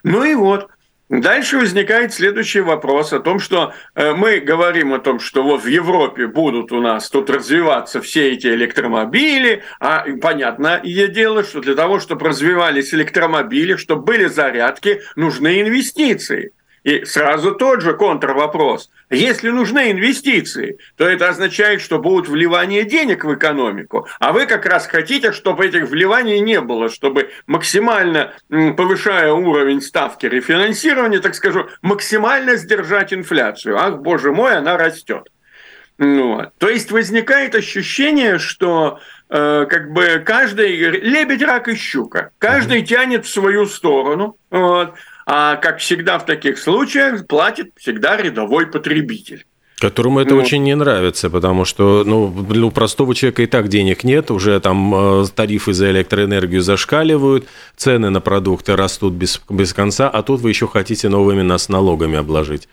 Ну 0.03 0.25
и 0.25 0.35
вот, 0.35 0.69
Дальше 1.09 1.57
возникает 1.57 2.13
следующий 2.13 2.59
вопрос 2.59 3.13
о 3.13 3.21
том, 3.21 3.39
что 3.39 3.73
э, 3.95 4.13
мы 4.13 4.41
говорим 4.41 4.93
о 4.93 4.99
том, 4.99 5.21
что 5.21 5.41
вот 5.41 5.63
в 5.63 5.67
Европе 5.67 6.27
будут 6.27 6.73
у 6.73 6.81
нас 6.81 7.09
тут 7.09 7.29
развиваться 7.29 8.01
все 8.01 8.33
эти 8.33 8.47
электромобили, 8.47 9.63
а 9.79 10.05
понятное 10.21 10.81
дело, 11.07 11.45
что 11.45 11.61
для 11.61 11.75
того, 11.75 12.01
чтобы 12.01 12.27
развивались 12.27 12.93
электромобили, 12.93 13.77
чтобы 13.77 14.01
были 14.01 14.25
зарядки, 14.25 15.01
нужны 15.15 15.61
инвестиции. 15.61 16.51
И 16.87 17.03
сразу 17.03 17.53
тот 17.53 17.81
же 17.81 17.93
контрвопрос. 17.95 18.89
Если 19.09 19.49
нужны 19.49 19.91
инвестиции, 19.91 20.77
то 20.95 21.05
это 21.05 21.27
означает, 21.27 21.81
что 21.81 21.99
будут 21.99 22.29
вливания 22.29 22.83
денег 22.83 23.25
в 23.25 23.35
экономику. 23.35 24.07
А 24.21 24.31
вы 24.31 24.45
как 24.45 24.65
раз 24.65 24.87
хотите, 24.87 25.33
чтобы 25.33 25.65
этих 25.65 25.89
вливаний 25.89 26.39
не 26.39 26.61
было, 26.61 26.87
чтобы 26.87 27.29
максимально 27.45 28.31
повышая 28.47 29.33
уровень 29.33 29.81
ставки 29.81 30.27
рефинансирования, 30.27 31.19
так 31.19 31.35
скажу, 31.35 31.67
максимально 31.81 32.55
сдержать 32.55 33.13
инфляцию. 33.13 33.77
Ах, 33.77 33.97
боже 33.97 34.31
мой, 34.31 34.55
она 34.55 34.77
растет. 34.77 35.27
Ну, 35.97 36.45
то 36.57 36.69
есть 36.69 36.89
возникает 36.91 37.53
ощущение, 37.53 38.39
что 38.39 39.01
э, 39.29 39.65
как 39.69 39.91
бы 39.91 40.23
каждый 40.25 40.77
лебедь, 41.01 41.41
рак 41.41 41.67
и 41.67 41.75
щука, 41.75 42.31
каждый 42.37 42.83
тянет 42.83 43.25
в 43.25 43.29
свою 43.29 43.65
сторону. 43.65 44.37
Вот 44.51 44.93
а, 45.29 45.57
как 45.57 45.79
всегда 45.79 46.19
в 46.19 46.25
таких 46.25 46.57
случаях, 46.57 47.27
платит 47.27 47.71
всегда 47.75 48.15
рядовой 48.15 48.65
потребитель. 48.67 49.45
Которому 49.77 50.21
это 50.21 50.33
ну, 50.33 50.41
очень 50.41 50.63
не 50.63 50.73
нравится, 50.73 51.29
потому 51.29 51.65
что 51.65 52.03
ну, 52.05 52.33
у 52.65 52.71
простого 52.71 53.13
человека 53.13 53.43
и 53.43 53.45
так 53.45 53.67
денег 53.67 54.05
нет, 54.05 54.31
уже 54.31 54.57
там 54.61 55.21
э, 55.21 55.25
тарифы 55.35 55.73
за 55.73 55.91
электроэнергию 55.91 56.61
зашкаливают, 56.61 57.45
цены 57.75 58.09
на 58.09 58.21
продукты 58.21 58.77
растут 58.77 59.13
без, 59.15 59.41
без 59.49 59.73
конца, 59.73 60.09
а 60.09 60.23
тут 60.23 60.39
вы 60.39 60.49
еще 60.49 60.65
хотите 60.65 61.09
новыми 61.09 61.41
нас 61.41 61.67
налогами 61.67 62.17
обложить. 62.17 62.69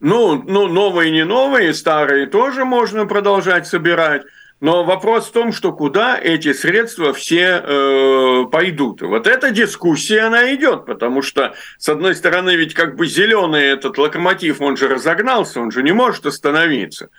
Ну, 0.00 0.42
ну, 0.46 0.68
новые 0.68 1.10
не 1.10 1.24
новые, 1.24 1.72
старые 1.72 2.26
тоже 2.26 2.66
можно 2.66 3.06
продолжать 3.06 3.66
собирать. 3.66 4.24
Но 4.60 4.84
вопрос 4.84 5.26
в 5.28 5.32
том, 5.32 5.52
что 5.52 5.72
куда 5.72 6.18
эти 6.18 6.52
средства 6.52 7.12
все 7.12 7.62
э, 7.62 8.44
пойдут. 8.50 9.02
Вот 9.02 9.26
эта 9.26 9.50
дискуссия, 9.50 10.20
она 10.20 10.54
идет, 10.54 10.86
потому 10.86 11.22
что, 11.22 11.54
с 11.78 11.88
одной 11.88 12.14
стороны, 12.14 12.56
ведь 12.56 12.72
как 12.72 12.96
бы 12.96 13.06
зеленый 13.06 13.64
этот 13.64 13.98
локомотив, 13.98 14.60
он 14.60 14.76
же 14.76 14.88
разогнался, 14.88 15.60
он 15.60 15.70
же 15.70 15.82
не 15.82 15.92
может 15.92 16.24
остановиться. 16.24 17.10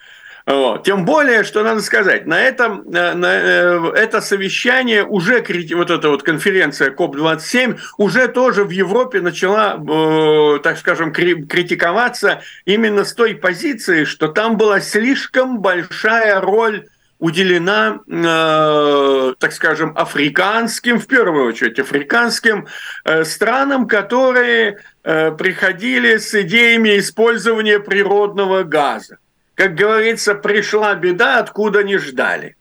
Вот. 0.46 0.84
Тем 0.84 1.06
более, 1.06 1.44
что 1.44 1.64
надо 1.64 1.82
сказать, 1.82 2.28
на 2.28 2.40
этом 2.40 2.82
э, 2.88 3.14
на, 3.14 3.34
э, 3.34 3.92
это 3.96 4.22
совещание 4.22 5.04
уже, 5.04 5.44
вот 5.74 5.90
эта 5.90 6.10
вот 6.10 6.22
конференция 6.22 6.92
КОП-27 6.92 7.80
уже 7.98 8.28
тоже 8.28 8.64
в 8.64 8.70
Европе 8.70 9.22
начала, 9.22 9.76
э, 9.76 10.60
так 10.60 10.78
скажем, 10.78 11.12
критиковаться 11.12 12.44
именно 12.66 13.06
с 13.06 13.14
той 13.14 13.34
позиции, 13.34 14.04
что 14.04 14.28
там 14.28 14.56
была 14.56 14.82
слишком 14.82 15.62
большая 15.62 16.40
роль 16.42 16.86
уделена, 17.20 18.00
э, 18.08 19.34
так 19.40 19.54
скажем, 19.54 19.94
африканским, 19.96 21.00
в 21.00 21.08
первую 21.08 21.48
очередь 21.48 21.80
африканским 21.80 22.68
э, 23.04 23.24
странам, 23.24 23.88
которые 23.88 24.80
э, 25.04 25.32
приходили 25.32 26.18
с 26.18 26.34
идеями 26.42 27.00
использования 27.00 27.80
природного 27.80 28.64
газа. 28.64 29.18
Как 29.56 29.76
говорится, 29.76 30.36
пришла 30.36 30.94
беда, 30.96 31.40
откуда 31.40 31.84
не 31.84 31.98
ждали. 31.98 32.58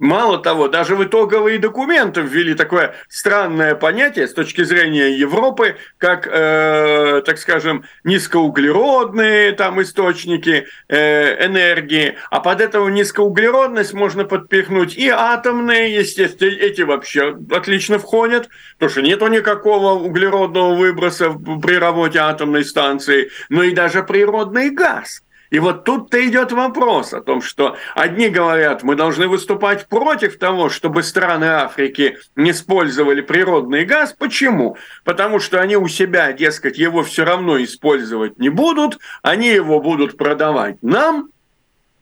Мало 0.00 0.38
того, 0.38 0.68
даже 0.68 0.96
в 0.96 1.04
итоговые 1.04 1.58
документы 1.58 2.22
ввели 2.22 2.54
такое 2.54 2.94
странное 3.10 3.74
понятие 3.74 4.26
с 4.26 4.32
точки 4.32 4.64
зрения 4.64 5.10
Европы, 5.10 5.76
как, 5.98 6.26
э, 6.26 7.20
так 7.26 7.36
скажем, 7.36 7.84
низкоуглеродные 8.02 9.52
там 9.52 9.82
источники 9.82 10.66
э, 10.88 11.46
энергии. 11.46 12.16
А 12.30 12.40
под 12.40 12.62
эту 12.62 12.88
низкоуглеродность 12.88 13.92
можно 13.92 14.24
подпихнуть 14.24 14.96
и 14.96 15.10
атомные, 15.10 15.94
естественно, 15.94 16.48
эти 16.48 16.80
вообще 16.80 17.36
отлично 17.50 17.98
входят, 17.98 18.48
потому 18.78 18.90
что 18.90 19.02
нету 19.02 19.26
никакого 19.26 20.02
углеродного 20.02 20.76
выброса 20.76 21.30
при 21.30 21.74
работе 21.74 22.20
атомной 22.20 22.64
станции, 22.64 23.30
но 23.50 23.64
и 23.64 23.72
даже 23.72 24.02
природный 24.02 24.70
газ– 24.70 25.22
и 25.50 25.58
вот 25.58 25.84
тут-то 25.84 26.24
идет 26.26 26.52
вопрос 26.52 27.12
о 27.12 27.20
том, 27.20 27.42
что 27.42 27.76
одни 27.96 28.28
говорят, 28.28 28.84
мы 28.84 28.94
должны 28.94 29.26
выступать 29.26 29.88
против 29.88 30.38
того, 30.38 30.68
чтобы 30.68 31.02
страны 31.02 31.46
Африки 31.46 32.18
не 32.36 32.52
использовали 32.52 33.20
природный 33.20 33.84
газ. 33.84 34.14
Почему? 34.16 34.76
Потому 35.04 35.40
что 35.40 35.60
они 35.60 35.76
у 35.76 35.88
себя, 35.88 36.32
дескать, 36.32 36.78
его 36.78 37.02
все 37.02 37.24
равно 37.24 37.60
использовать 37.62 38.38
не 38.38 38.48
будут, 38.48 38.98
они 39.22 39.48
его 39.48 39.80
будут 39.80 40.16
продавать 40.16 40.76
нам, 40.82 41.30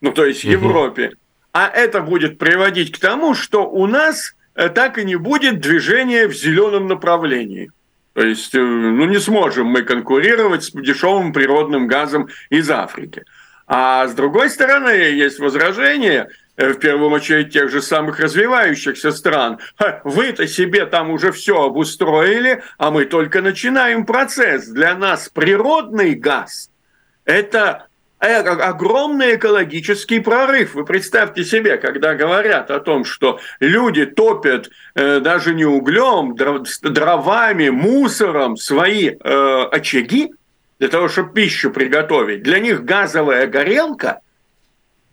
ну 0.01 0.11
то 0.11 0.25
есть 0.25 0.43
Европе, 0.43 1.13
а 1.51 1.67
это 1.67 2.01
будет 2.01 2.37
приводить 2.37 2.91
к 2.91 2.99
тому, 2.99 3.33
что 3.33 3.67
у 3.67 3.87
нас 3.87 4.35
э, 4.53 4.69
так 4.69 4.99
и 4.99 5.05
не 5.05 5.15
будет 5.15 5.59
движения 5.59 6.27
в 6.27 6.33
зеленом 6.33 6.87
направлении. 6.87 7.71
То 8.13 8.23
есть, 8.23 8.53
э, 8.53 8.59
ну, 8.59 9.05
не 9.05 9.19
сможем 9.19 9.67
мы 9.67 9.83
конкурировать 9.83 10.65
с 10.65 10.71
дешевым 10.71 11.33
природным 11.33 11.87
газом 11.87 12.29
из 12.49 12.69
Африки. 12.69 13.23
А 13.71 14.07
с 14.07 14.15
другой 14.15 14.49
стороны, 14.49 14.89
есть 14.89 15.37
возражение, 15.37 16.29
э, 16.57 16.73
в 16.73 16.79
первую 16.79 17.11
очередь 17.11 17.53
тех 17.53 17.69
же 17.69 17.83
самых 17.83 18.19
развивающихся 18.19 19.11
стран. 19.11 19.59
Вы-то 20.03 20.47
себе 20.47 20.87
там 20.87 21.11
уже 21.11 21.31
все 21.31 21.61
обустроили, 21.63 22.63
а 22.79 22.89
мы 22.89 23.05
только 23.05 23.43
начинаем 23.43 24.07
процесс. 24.07 24.67
Для 24.67 24.95
нас 24.95 25.29
природный 25.29 26.15
газ– 26.15 26.71
это 27.25 27.85
Э, 28.21 28.39
огромный 28.39 29.35
экологический 29.35 30.19
прорыв. 30.19 30.75
Вы 30.75 30.83
представьте 30.83 31.45
себе, 31.45 31.77
когда 31.77 32.15
говорят 32.15 32.69
о 32.69 32.81
том, 32.81 33.05
что 33.05 33.39
люди 33.61 34.05
топят 34.05 34.69
э, 34.95 35.21
даже 35.21 35.53
не 35.53 35.63
углем, 35.63 36.35
дровами, 36.35 37.69
мусором 37.69 38.57
свои 38.57 39.11
э, 39.11 39.63
очаги 39.71 40.33
для 40.79 40.87
того, 40.87 41.09
чтобы 41.09 41.33
пищу 41.33 41.71
приготовить. 41.71 42.43
Для 42.43 42.59
них 42.59 42.85
газовая 42.85 43.47
горелка, 43.47 44.21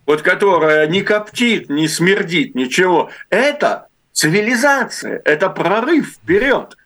вот 0.05 0.21
которая 0.21 0.87
не 0.87 1.01
коптит, 1.01 1.69
не 1.69 1.87
смердит, 1.87 2.55
ничего, 2.55 3.09
это 3.29 3.87
цивилизация, 4.13 5.21
это 5.25 5.49
прорыв 5.49 6.07
вперед. 6.07 6.77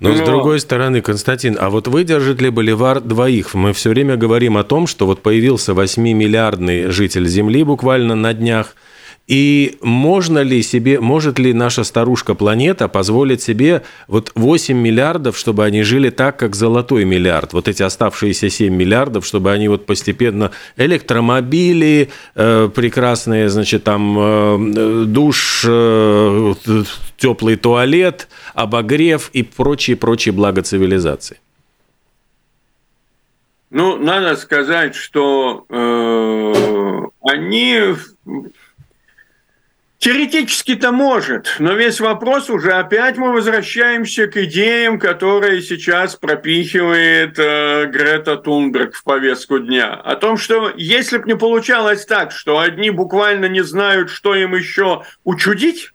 Но, 0.00 0.10
Но 0.10 0.16
с 0.16 0.20
другой 0.20 0.60
стороны, 0.60 1.00
Константин, 1.00 1.56
а 1.58 1.70
вот 1.70 1.88
выдержит 1.88 2.42
ли 2.42 2.50
Боливар 2.50 3.00
двоих? 3.00 3.54
Мы 3.54 3.72
все 3.72 3.90
время 3.90 4.16
говорим 4.16 4.58
о 4.58 4.64
том, 4.64 4.86
что 4.86 5.06
вот 5.06 5.22
появился 5.22 5.72
8-миллиардный 5.72 6.90
житель 6.90 7.26
Земли 7.26 7.62
буквально 7.62 8.14
на 8.14 8.34
днях– 8.34 8.74
и 9.28 9.76
можно 9.82 10.38
ли 10.38 10.62
себе, 10.62 11.00
может 11.00 11.38
ли 11.38 11.52
наша 11.52 11.84
старушка-планета 11.84 12.88
позволить 12.88 13.42
себе 13.42 13.82
вот 14.06 14.32
8 14.34 14.74
миллиардов, 14.74 15.36
чтобы 15.36 15.66
они 15.66 15.82
жили 15.82 16.08
так, 16.08 16.38
как 16.38 16.56
золотой 16.56 17.04
миллиард? 17.04 17.52
Вот 17.52 17.68
эти 17.68 17.82
оставшиеся 17.82 18.48
7 18.48 18.74
миллиардов, 18.74 19.26
чтобы 19.26 19.52
они 19.52 19.68
вот 19.68 19.84
постепенно 19.84 20.50
электромобили, 20.78 22.08
э, 22.34 22.70
прекрасные, 22.74 23.50
значит, 23.50 23.84
там 23.84 24.16
э, 24.18 25.04
душ, 25.04 25.62
э, 25.68 26.54
теплый 27.18 27.56
туалет, 27.56 28.28
обогрев 28.54 29.28
и 29.34 29.42
прочие-прочие 29.42 30.32
блага 30.32 30.62
цивилизации. 30.62 31.38
Ну, 33.70 33.98
надо 33.98 34.36
сказать, 34.36 34.94
что 34.94 35.66
э, 35.68 37.04
они 37.20 37.94
Теоретически-то 39.98 40.92
может, 40.92 41.56
но 41.58 41.72
весь 41.72 41.98
вопрос 41.98 42.50
уже 42.50 42.70
опять 42.70 43.16
мы 43.16 43.32
возвращаемся 43.32 44.28
к 44.28 44.36
идеям, 44.44 45.00
которые 45.00 45.60
сейчас 45.60 46.14
пропихивает 46.14 47.36
э, 47.36 47.86
Грета 47.86 48.36
Тунберг 48.36 48.94
в 48.94 49.02
повестку 49.02 49.58
дня. 49.58 49.94
О 49.94 50.14
том, 50.14 50.36
что 50.36 50.72
если 50.76 51.18
бы 51.18 51.24
не 51.26 51.36
получалось 51.36 52.06
так, 52.06 52.30
что 52.30 52.60
одни 52.60 52.90
буквально 52.90 53.46
не 53.46 53.64
знают, 53.64 54.08
что 54.10 54.36
им 54.36 54.54
еще 54.54 55.02
учудить, 55.24 55.90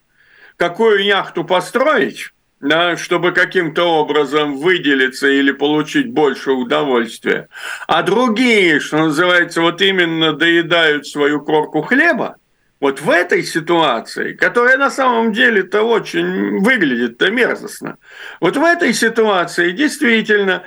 какую 0.58 1.02
яхту 1.06 1.46
построить, 1.46 2.34
да, 2.60 2.98
чтобы 2.98 3.32
каким-то 3.32 3.84
образом 3.84 4.58
выделиться 4.58 5.30
или 5.30 5.54
получить 5.54 6.12
больше 6.12 6.52
удовольствия, 6.52 7.48
а 7.88 8.04
другие, 8.04 8.82
что 8.82 8.98
называется, 8.98 9.62
вот 9.62 9.82
именно 9.82 10.34
доедают 10.34 11.08
свою 11.08 11.40
корку 11.40 11.82
хлеба, 11.82 12.36
вот 12.84 13.00
в 13.00 13.10
этой 13.10 13.44
ситуации, 13.44 14.34
которая 14.34 14.76
на 14.78 14.92
самом 14.92 15.32
деле-то 15.32 15.84
очень 15.84 16.60
выглядит-то 16.60 17.32
мерзостно, 17.32 17.98
вот 18.42 18.58
в 18.58 18.62
этой 18.62 18.94
ситуации 18.94 19.72
действительно 19.72 20.64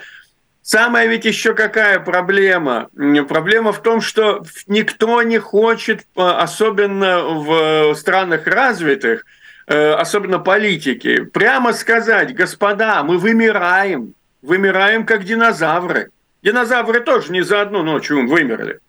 Самая 0.62 1.06
ведь 1.06 1.26
еще 1.26 1.54
какая 1.54 2.00
проблема? 2.00 2.88
Проблема 3.28 3.72
в 3.72 3.82
том, 3.82 4.00
что 4.00 4.44
никто 4.66 5.22
не 5.22 5.38
хочет, 5.38 6.06
особенно 6.16 7.22
в 7.22 7.94
странах 7.94 8.48
развитых, 8.48 9.24
э, 9.68 9.92
особенно 9.92 10.40
политики, 10.40 11.20
прямо 11.20 11.72
сказать, 11.72 12.34
господа, 12.34 13.04
мы 13.04 13.18
вымираем, 13.18 14.14
вымираем 14.42 15.06
как 15.06 15.22
динозавры. 15.22 16.10
Динозавры 16.42 16.98
тоже 16.98 17.30
не 17.30 17.42
за 17.42 17.60
одну 17.60 17.84
ночь 17.84 18.10
вымерли. 18.10 18.80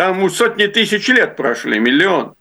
Там 0.00 0.30
сотни 0.30 0.66
тысяч 0.66 1.08
лет 1.08 1.36
прошли, 1.36 1.78
миллион. 1.78 2.32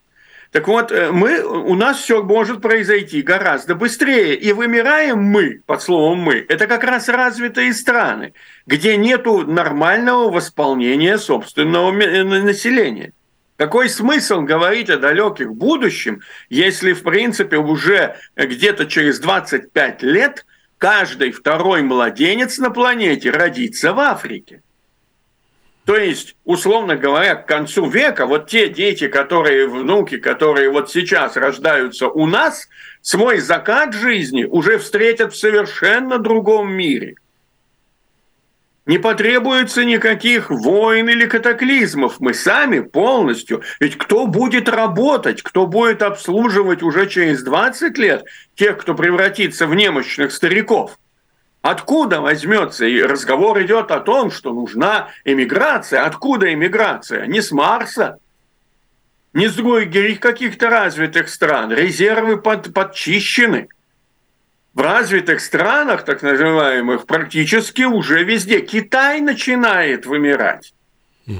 Так 0.53 0.69
вот, 0.69 0.93
э, 0.93 1.11
мы, 1.11 1.43
у 1.43 1.75
нас 1.75 1.97
все 1.97 2.23
может 2.23 2.61
произойти 2.61 3.21
гораздо 3.21 3.75
быстрее. 3.75 4.33
И 4.35 4.53
вымираем 4.53 5.21
мы, 5.21 5.61
под 5.65 5.81
словом 5.81 6.19
«мы», 6.19 6.45
это 6.47 6.67
как 6.67 6.85
раз 6.85 7.09
развитые 7.09 7.73
страны, 7.73 8.33
где 8.65 8.95
нет 8.95 9.25
нормального 9.25 10.31
восполнения 10.31 11.17
собственного 11.17 11.91
э, 12.01 12.23
населения. 12.23 13.11
Какой 13.57 13.89
смысл 13.89 14.39
говорить 14.39 14.89
о 14.89 14.97
далеких 14.97 15.51
будущем, 15.51 16.21
если, 16.47 16.93
в 16.93 17.03
принципе, 17.03 17.57
уже 17.57 18.15
где-то 18.37 18.85
через 18.85 19.19
25 19.19 20.01
лет 20.03 20.45
каждый 20.77 21.33
второй 21.33 21.81
младенец 21.81 22.57
на 22.57 22.69
планете 22.69 23.31
родится 23.31 23.91
в 23.91 23.99
Африке? 23.99 24.61
То 25.85 25.95
есть, 25.95 26.35
условно 26.45 26.95
говоря, 26.95 27.35
к 27.35 27.47
концу 27.47 27.89
века 27.89 28.25
вот 28.25 28.47
те 28.47 28.69
дети, 28.69 29.07
которые, 29.07 29.67
внуки, 29.67 30.17
которые 30.17 30.69
вот 30.69 30.91
сейчас 30.91 31.35
рождаются 31.35 32.07
у 32.07 32.27
нас, 32.27 32.67
свой 33.01 33.39
закат 33.39 33.93
жизни 33.93 34.43
уже 34.43 34.77
встретят 34.77 35.33
в 35.33 35.39
совершенно 35.39 36.19
другом 36.19 36.71
мире. 36.71 37.15
Не 38.85 38.97
потребуется 38.97 39.83
никаких 39.83 40.49
войн 40.49 41.09
или 41.09 41.25
катаклизмов. 41.27 42.19
Мы 42.19 42.33
сами 42.33 42.79
полностью. 42.79 43.61
Ведь 43.79 43.97
кто 43.97 44.25
будет 44.25 44.67
работать, 44.67 45.43
кто 45.43 45.67
будет 45.67 46.01
обслуживать 46.01 46.81
уже 46.81 47.07
через 47.07 47.43
20 47.43 47.97
лет 47.99 48.25
тех, 48.55 48.77
кто 48.77 48.95
превратится 48.95 49.67
в 49.67 49.75
немощных 49.75 50.31
стариков– 50.31 50.97
Откуда 51.61 52.21
возьмется? 52.21 52.85
И 52.85 53.01
разговор 53.01 53.61
идет 53.61 53.91
о 53.91 53.99
том, 53.99 54.31
что 54.31 54.53
нужна 54.53 55.09
эмиграция. 55.25 56.05
Откуда 56.05 56.53
эмиграция? 56.53 57.25
Не 57.25 57.41
с 57.41 57.51
Марса, 57.51 58.19
не 59.33 59.47
с 59.47 59.55
других 59.55 60.19
каких-то 60.19 60.69
развитых 60.69 61.27
стран. 61.29 61.71
Резервы 61.71 62.41
под, 62.41 62.73
подчищены. 62.73 63.67
В 64.73 64.81
развитых 64.81 65.41
странах, 65.41 66.05
так 66.05 66.21
называемых, 66.21 67.05
практически 67.05 67.81
уже 67.81 68.23
везде. 68.23 68.61
Китай 68.61 69.19
начинает 69.19 70.05
вымирать. 70.05 70.73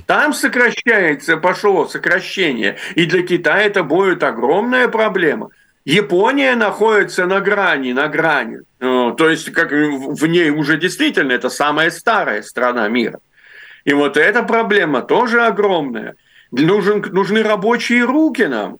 Там 0.05 0.33
сокращается, 0.33 1.37
пошло 1.37 1.87
сокращение. 1.87 2.77
И 2.95 3.05
для 3.05 3.23
Китая 3.23 3.63
это 3.63 3.83
будет 3.83 4.21
огромная 4.23 4.87
проблема. 4.87 5.49
Япония 5.85 6.55
находится 6.55 7.25
на 7.25 7.39
грани, 7.39 7.93
на 7.93 8.07
грани. 8.07 8.59
Ну, 8.79 9.13
то 9.13 9.29
есть, 9.29 9.51
как 9.51 9.71
в 9.71 10.25
ней 10.27 10.49
уже 10.49 10.77
действительно 10.77 11.31
это 11.31 11.49
самая 11.49 11.89
старая 11.89 12.41
страна 12.41 12.87
мира. 12.87 13.19
И 13.85 13.93
вот 13.93 14.17
эта 14.17 14.43
проблема 14.43 15.01
тоже 15.01 15.41
огромная. 15.41 16.15
Нужен, 16.51 17.03
нужны 17.11 17.43
рабочие 17.43 18.03
руки 18.03 18.43
нам. 18.43 18.77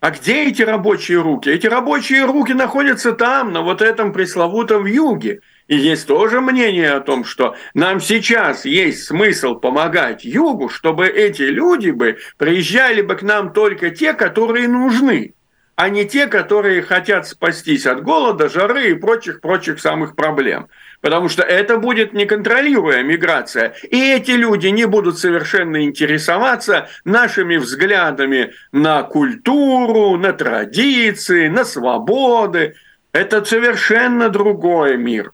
А 0.00 0.10
где 0.10 0.46
эти 0.48 0.62
рабочие 0.62 1.20
руки? 1.20 1.48
Эти 1.48 1.68
рабочие 1.68 2.24
руки 2.24 2.52
находятся 2.54 3.12
там, 3.12 3.52
на 3.52 3.62
вот 3.62 3.82
этом 3.82 4.12
пресловутом 4.12 4.86
юге. 4.86 5.40
И 5.68 5.76
есть 5.76 6.08
тоже 6.08 6.40
мнение 6.40 6.92
о 6.92 7.00
том, 7.00 7.24
что 7.24 7.54
нам 7.72 8.00
сейчас 8.00 8.64
есть 8.64 9.04
смысл 9.04 9.54
помогать 9.54 10.24
югу, 10.24 10.68
чтобы 10.68 11.06
эти 11.06 11.42
люди 11.42 11.90
бы 11.90 12.18
приезжали 12.36 13.02
бы 13.02 13.14
к 13.14 13.22
нам 13.22 13.52
только 13.52 13.90
те, 13.90 14.12
которые 14.12 14.66
нужны 14.66 15.34
а 15.74 15.88
не 15.88 16.04
те, 16.04 16.26
которые 16.26 16.82
хотят 16.82 17.26
спастись 17.26 17.86
от 17.86 18.02
голода, 18.02 18.48
жары 18.48 18.90
и 18.90 18.94
прочих-прочих 18.94 19.80
самых 19.80 20.14
проблем. 20.14 20.68
Потому 21.00 21.28
что 21.28 21.42
это 21.42 21.78
будет 21.78 22.12
неконтролируемая 22.12 23.02
миграция. 23.02 23.74
И 23.90 24.12
эти 24.12 24.32
люди 24.32 24.68
не 24.68 24.86
будут 24.86 25.18
совершенно 25.18 25.82
интересоваться 25.82 26.88
нашими 27.04 27.56
взглядами 27.56 28.52
на 28.70 29.02
культуру, 29.02 30.18
на 30.18 30.32
традиции, 30.32 31.48
на 31.48 31.64
свободы. 31.64 32.74
Это 33.12 33.44
совершенно 33.44 34.28
другой 34.28 34.98
мир. 34.98 35.32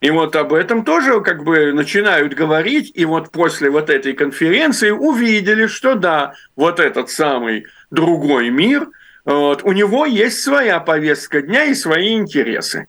И 0.00 0.10
вот 0.10 0.34
об 0.34 0.52
этом 0.52 0.84
тоже 0.84 1.20
как 1.20 1.44
бы 1.44 1.72
начинают 1.72 2.34
говорить, 2.34 2.90
и 2.94 3.04
вот 3.04 3.30
после 3.30 3.70
вот 3.70 3.88
этой 3.88 4.14
конференции 4.14 4.90
увидели, 4.90 5.66
что 5.66 5.94
да, 5.94 6.34
вот 6.56 6.80
этот 6.80 7.10
самый 7.10 7.66
другой 7.90 8.50
мир– 8.50 8.88
вот. 9.24 9.62
У 9.64 9.72
него 9.72 10.06
есть 10.06 10.40
своя 10.40 10.80
повестка 10.80 11.42
дня 11.42 11.64
и 11.64 11.74
свои 11.74 12.14
интересы. 12.14 12.88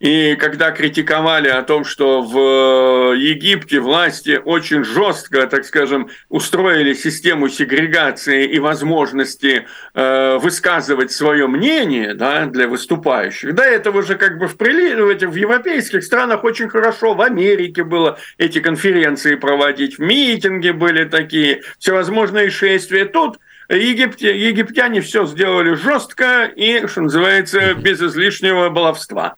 И 0.00 0.34
когда 0.36 0.70
критиковали 0.70 1.48
о 1.48 1.62
том, 1.62 1.84
что 1.84 2.22
в 2.22 3.14
Египте 3.14 3.80
власти 3.80 4.40
очень 4.42 4.82
жестко, 4.82 5.46
так 5.46 5.66
скажем, 5.66 6.08
устроили 6.30 6.94
систему 6.94 7.50
сегрегации 7.50 8.46
и 8.46 8.58
возможности 8.58 9.66
э, 9.92 10.38
высказывать 10.38 11.12
свое 11.12 11.46
мнение 11.46 12.14
да, 12.14 12.46
для 12.46 12.66
выступающих, 12.66 13.54
до 13.54 13.62
этого 13.62 14.02
же 14.02 14.14
как 14.14 14.38
бы 14.38 14.48
в, 14.48 14.56
прили... 14.56 14.94
в, 14.94 15.34
европейских 15.34 16.02
странах 16.02 16.44
очень 16.44 16.70
хорошо, 16.70 17.12
в 17.12 17.20
Америке 17.20 17.84
было 17.84 18.18
эти 18.38 18.58
конференции 18.60 19.34
проводить, 19.34 19.98
митинги 19.98 20.70
были 20.70 21.04
такие, 21.04 21.60
всевозможные 21.78 22.48
шествия. 22.48 23.04
Тут 23.04 23.38
Египте, 23.76 24.36
египтяне 24.36 25.00
все 25.00 25.26
сделали 25.26 25.74
жестко 25.74 26.44
и, 26.44 26.86
что 26.86 27.02
называется, 27.02 27.74
без 27.74 28.02
излишнего 28.02 28.68
баловства. 28.68 29.36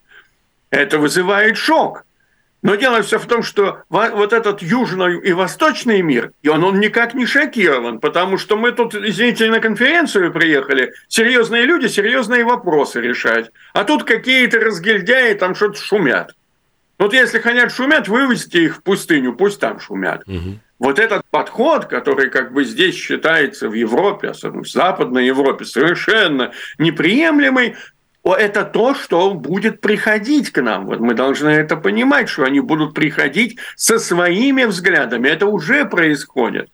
Это 0.71 0.99
вызывает 0.99 1.59
шок. 1.59 2.05
Но 2.63 2.77
дело 2.77 3.03
все 3.03 3.19
в 3.19 3.27
том, 3.27 3.43
что 3.43 3.83
вот 3.89 4.33
этот 4.33 4.63
южный 4.63 5.21
и 5.21 5.33
восточный 5.33 6.01
мир, 6.01 6.31
и 6.43 6.49
он, 6.49 6.63
он 6.63 6.79
никак 6.79 7.13
не 7.13 7.27
шокирован, 7.27 7.99
потому 7.99 8.39
что 8.39 8.57
мы 8.57 8.71
тут, 8.71 8.95
извините, 8.95 9.51
на 9.51 9.59
конференцию 9.59 10.33
приехали, 10.33 10.93
серьезные 11.09 11.65
люди, 11.65 11.89
серьезные 11.89 12.45
вопросы 12.45 13.01
решать. 13.01 13.51
А 13.75 13.83
тут 13.83 14.05
какие-то 14.05 14.61
разгильдяи 14.61 15.35
там 15.35 15.57
что-то 15.57 15.81
шумят. 15.81 16.37
Вот 16.99 17.13
если 17.15 17.41
хотят 17.41 17.73
шумят, 17.73 18.07
вывезите 18.07 18.63
их 18.63 18.77
в 18.77 18.83
пустыню, 18.83 19.35
пусть 19.35 19.59
там 19.59 19.81
шумят. 19.81 20.23
Угу. 20.29 20.59
Вот 20.83 20.99
этот 20.99 21.23
подход, 21.31 21.85
который 21.85 22.29
как 22.29 22.53
бы 22.53 22.65
здесь 22.65 22.97
считается 22.97 23.69
в 23.69 23.73
Европе, 23.73 24.31
особенно 24.31 24.65
в 24.65 24.69
Западной 24.69 25.27
Европе, 25.27 25.65
совершенно 25.65 26.51
неприемлемый, 26.77 27.77
это 28.25 28.65
то, 28.65 28.93
что 28.93 29.33
будет 29.33 29.81
приходить 29.81 30.51
к 30.51 30.61
нам. 30.61 30.87
Вот 30.87 30.99
мы 30.99 31.15
должны 31.15 31.51
это 31.51 31.77
понимать, 31.77 32.29
что 32.29 32.43
они 32.43 32.59
будут 32.59 32.95
приходить 32.95 33.59
со 33.77 34.01
своими 34.01 34.65
взглядами. 34.65 35.29
Это 35.29 35.47
уже 35.47 35.85
происходит. 35.85 36.69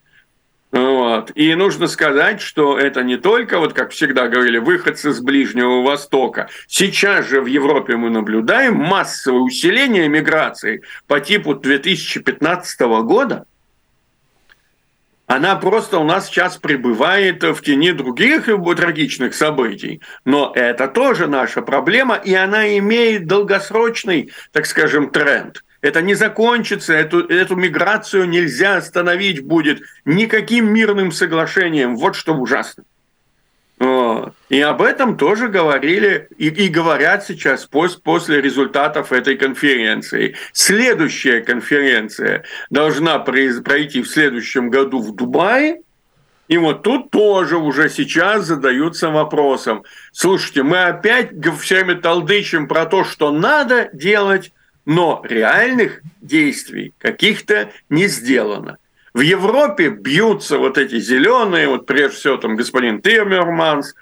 Вот. 0.72 1.32
И 1.34 1.54
нужно 1.54 1.86
сказать, 1.86 2.40
что 2.40 2.78
это 2.78 3.02
не 3.02 3.18
только, 3.18 3.58
вот 3.58 3.74
как 3.74 3.90
всегда 3.90 4.28
говорили, 4.28 4.56
выходцы 4.56 5.12
с 5.12 5.20
Ближнего 5.20 5.82
Востока. 5.82 6.48
Сейчас 6.66 7.28
же 7.28 7.42
в 7.42 7.46
Европе 7.46 7.96
мы 7.96 8.08
наблюдаем 8.08 8.74
массовое 8.74 9.40
усиление 9.40 10.08
миграции 10.08 10.80
по 11.06 11.20
типу 11.20 11.54
2015 11.54 12.80
года– 13.04 13.44
она 15.28 15.56
просто 15.56 15.98
у 15.98 16.04
нас 16.04 16.26
сейчас 16.26 16.56
пребывает 16.56 17.42
в 17.42 17.60
тени 17.60 17.92
других 17.92 18.46
трагичных 18.46 19.34
событий. 19.34 20.00
Но 20.24 20.52
это 20.54 20.88
тоже 20.88 21.26
наша 21.26 21.60
проблема, 21.60 22.16
и 22.16 22.34
она 22.34 22.78
имеет 22.78 23.26
долгосрочный, 23.26 24.32
так 24.52 24.64
скажем, 24.64 25.10
тренд. 25.10 25.62
Это 25.82 26.00
не 26.00 26.14
закончится, 26.14 26.94
эту, 26.94 27.20
эту 27.26 27.56
миграцию 27.56 28.26
нельзя 28.26 28.76
остановить 28.78 29.44
будет 29.44 29.82
никаким 30.06 30.72
мирным 30.72 31.12
соглашением. 31.12 31.96
Вот 31.96 32.16
что 32.16 32.32
ужасно. 32.32 32.84
И 33.80 34.60
об 34.60 34.82
этом 34.82 35.16
тоже 35.16 35.48
говорили 35.48 36.28
и, 36.36 36.48
и 36.48 36.68
говорят 36.68 37.24
сейчас 37.24 37.64
пос, 37.64 37.94
после 37.94 38.40
результатов 38.40 39.12
этой 39.12 39.36
конференции. 39.36 40.34
Следующая 40.52 41.42
конференция 41.42 42.44
должна 42.70 43.18
пройти 43.20 44.02
в 44.02 44.08
следующем 44.08 44.70
году 44.70 45.00
в 45.00 45.14
Дубае. 45.14 45.82
И 46.48 46.56
вот 46.56 46.82
тут 46.82 47.10
тоже 47.10 47.58
уже 47.58 47.90
сейчас 47.90 48.46
задаются 48.46 49.10
вопросом. 49.10 49.84
Слушайте, 50.12 50.62
мы 50.62 50.84
опять 50.84 51.30
все 51.60 51.84
время 51.84 52.00
толдычим 52.00 52.66
про 52.66 52.86
то, 52.86 53.04
что 53.04 53.30
надо 53.30 53.90
делать, 53.92 54.50
но 54.86 55.22
реальных 55.28 56.00
действий 56.22 56.94
каких-то 56.98 57.70
не 57.90 58.06
сделано. 58.06 58.78
В 59.18 59.20
Европе 59.20 59.88
бьются 59.88 60.58
вот 60.58 60.78
эти 60.78 61.00
зеленые, 61.00 61.66
вот 61.66 61.86
прежде 61.86 62.16
всего 62.16 62.36
там 62.36 62.54
господин 62.54 63.02
Тиммерманс, 63.02 63.96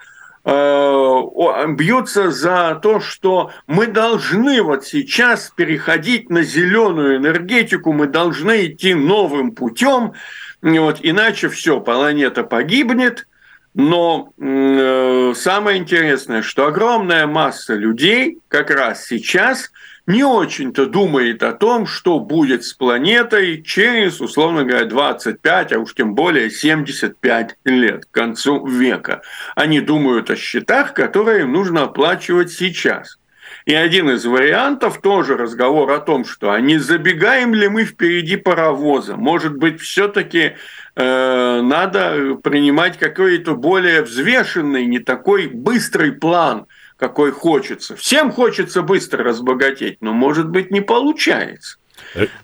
э, 0.44 1.22
бьются 1.68 2.30
за 2.30 2.78
то, 2.82 3.00
что 3.00 3.50
мы 3.66 3.86
должны 3.86 4.60
вот 4.60 4.84
сейчас 4.84 5.50
переходить 5.56 6.28
на 6.28 6.42
зеленую 6.42 7.16
энергетику, 7.16 7.94
мы 7.94 8.08
должны 8.08 8.66
идти 8.66 8.92
новым 8.92 9.52
путем, 9.52 10.12
вот, 10.60 10.98
иначе 11.00 11.48
все, 11.48 11.80
планета 11.80 12.42
погибнет. 12.42 13.26
Но 13.72 14.34
э, 14.38 15.32
самое 15.34 15.78
интересное, 15.78 16.42
что 16.42 16.66
огромная 16.66 17.26
масса 17.26 17.72
людей 17.72 18.40
как 18.48 18.68
раз 18.68 19.06
сейчас 19.06 19.70
не 20.06 20.22
очень-то 20.22 20.86
думает 20.86 21.42
о 21.42 21.52
том, 21.52 21.86
что 21.86 22.20
будет 22.20 22.64
с 22.64 22.72
планетой 22.72 23.62
через, 23.62 24.20
условно 24.20 24.64
говоря, 24.64 24.84
25, 24.84 25.72
а 25.72 25.78
уж 25.80 25.94
тем 25.94 26.14
более 26.14 26.50
75 26.50 27.56
лет 27.64 28.06
к 28.06 28.10
концу 28.12 28.64
века. 28.66 29.22
Они 29.56 29.80
думают 29.80 30.30
о 30.30 30.36
счетах, 30.36 30.94
которые 30.94 31.40
им 31.40 31.52
нужно 31.52 31.84
оплачивать 31.84 32.52
сейчас. 32.52 33.18
И 33.64 33.74
один 33.74 34.10
из 34.10 34.24
вариантов 34.24 35.00
тоже 35.00 35.36
разговор 35.36 35.90
о 35.90 35.98
том, 35.98 36.24
что 36.24 36.52
а 36.52 36.60
не 36.60 36.78
забегаем 36.78 37.52
ли 37.52 37.68
мы 37.68 37.84
впереди 37.84 38.36
паровоза. 38.36 39.16
Может 39.16 39.56
быть, 39.56 39.80
все-таки 39.80 40.54
э, 40.94 41.60
надо 41.62 42.36
принимать 42.44 42.96
какой-то 42.96 43.56
более 43.56 44.02
взвешенный, 44.02 44.86
не 44.86 45.00
такой 45.00 45.48
быстрый 45.48 46.12
план– 46.12 46.66
какой 46.96 47.30
хочется. 47.30 47.96
Всем 47.96 48.32
хочется 48.32 48.82
быстро 48.82 49.24
разбогатеть, 49.24 49.98
но, 50.00 50.12
может 50.12 50.48
быть, 50.48 50.70
не 50.70 50.80
получается. 50.80 51.78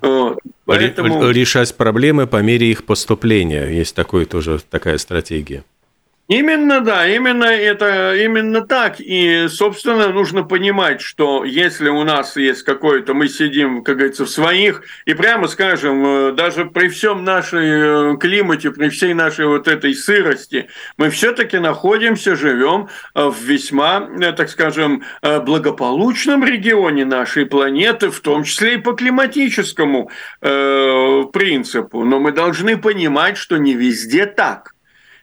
Вот. 0.01 0.38
Поэтому... 0.65 1.31
Решать 1.31 1.75
проблемы 1.77 2.27
по 2.27 2.43
мере 2.43 2.71
их 2.71 2.85
поступления. 2.85 3.67
Есть 3.67 3.95
такой, 3.95 4.25
тоже 4.25 4.61
такая 4.71 4.99
стратегия. 4.99 5.65
Именно, 6.29 6.81
да, 6.81 7.09
именно 7.09 7.45
это, 7.45 8.15
именно 8.17 8.61
так. 8.63 9.01
И, 9.01 9.49
собственно, 9.49 10.09
нужно 10.09 10.45
понимать, 10.45 11.01
что 11.01 11.45
если 11.45 11.89
у 11.89 12.05
нас 12.05 12.37
есть 12.37 12.63
какое-то, 12.63 13.13
мы 13.13 13.29
сидим, 13.29 13.83
как 13.83 13.97
говорится, 13.97 14.25
в 14.25 14.31
своих, 14.31 14.83
и 15.05 15.15
прямо 15.15 15.49
скажем, 15.49 16.07
э, 16.07 16.33
даже 16.33 16.65
при 16.67 16.89
всем 16.89 17.25
нашей 17.25 18.15
э, 18.15 18.17
климате, 18.19 18.71
при 18.71 18.89
всей 18.89 19.15
нашей 19.15 19.47
вот 19.47 19.67
этой 19.67 19.95
сырости, 19.97 20.69
мы 20.97 21.11
все-таки 21.11 21.59
находимся, 21.59 22.37
живем 22.37 22.89
э, 23.15 23.27
в 23.27 23.43
весьма, 23.43 24.09
так 24.37 24.49
скажем, 24.49 25.03
благополучном 25.23 26.45
регионе 26.45 27.05
нашей 27.05 27.47
планеты, 27.47 28.11
в 28.11 28.21
том 28.21 28.45
числе 28.45 28.75
и 28.75 28.79
по 28.79 28.93
климатическому 28.93 30.11
принципу. 30.41 32.05
Но 32.05 32.21
мы 32.21 32.33
должны 32.33 32.77
понимать, 32.79 33.37
что 33.37 33.57
не 33.57 33.75
везде 33.75 34.27
так. 34.27 34.72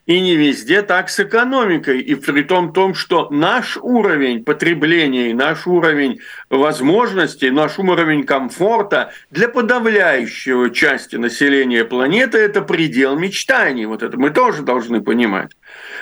И 0.10 0.22
не 0.22 0.36
везде 0.36 0.82
так 0.82 1.08
с 1.08 1.20
экономикой. 1.20 2.00
И 2.00 2.16
при 2.16 2.42
том, 2.42 2.74
том, 2.74 2.96
что 2.96 3.28
наш 3.30 3.78
уровень 3.78 4.44
потребления, 4.44 5.36
наш 5.36 5.68
уровень 5.68 6.20
возможностей, 6.50 7.52
наш 7.52 7.78
уровень 7.78 8.24
комфорта 8.24 9.12
для 9.30 9.48
подавляющего 9.50 10.72
части 10.72 11.16
населения 11.16 11.86
планеты– 11.86 12.38
это 12.40 12.64
предел 12.64 13.20
мечтаний. 13.20 13.86
Вот 13.86 14.02
это 14.02 14.18
мы 14.18 14.32
тоже 14.32 14.64
должны 14.64 15.00
понимать. 15.00 15.52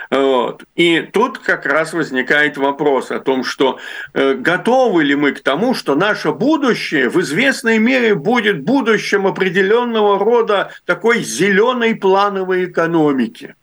Вот. 0.10 0.63
И 0.78 1.02
тут 1.02 1.39
как 1.39 1.65
раз 1.65 1.91
возникает 1.91 2.56
вопрос 2.56 3.12
о 3.12 3.20
том, 3.20 3.43
что 3.43 3.78
э, 4.13 4.36
готовы 4.36 5.04
ли 5.04 5.15
мы 5.15 5.34
к 5.34 5.41
тому, 5.41 5.74
что 5.74 5.96
наше 5.96 6.32
будущее 6.32 7.10
в 7.10 7.20
известной 7.20 7.78
мере 7.78 8.15
будет 8.15 8.62
будущим 8.62 9.28
определенного 9.28 10.17
рода 10.17 10.72
такой 10.86 11.24
зеленой 11.24 11.93
плановой 11.93 12.63
экономики. 12.63 13.56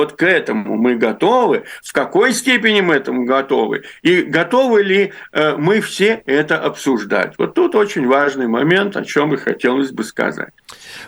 Вот 0.00 0.14
к 0.14 0.22
этому 0.22 0.76
мы 0.76 0.96
готовы, 0.96 1.64
в 1.84 1.92
какой 1.92 2.32
степени 2.32 2.80
мы 2.80 2.94
этому 2.94 3.26
готовы, 3.26 3.82
и 4.00 4.22
готовы 4.22 4.82
ли 4.82 5.12
э, 5.32 5.56
мы 5.58 5.82
все 5.82 6.22
это 6.24 6.58
обсуждать. 6.58 7.34
Вот 7.36 7.52
тут 7.52 7.74
очень 7.74 8.06
важный 8.06 8.46
момент, 8.46 8.96
о 8.96 9.04
чем 9.04 9.34
и 9.34 9.36
хотелось 9.36 9.90
бы 9.90 10.02
сказать. 10.04 10.54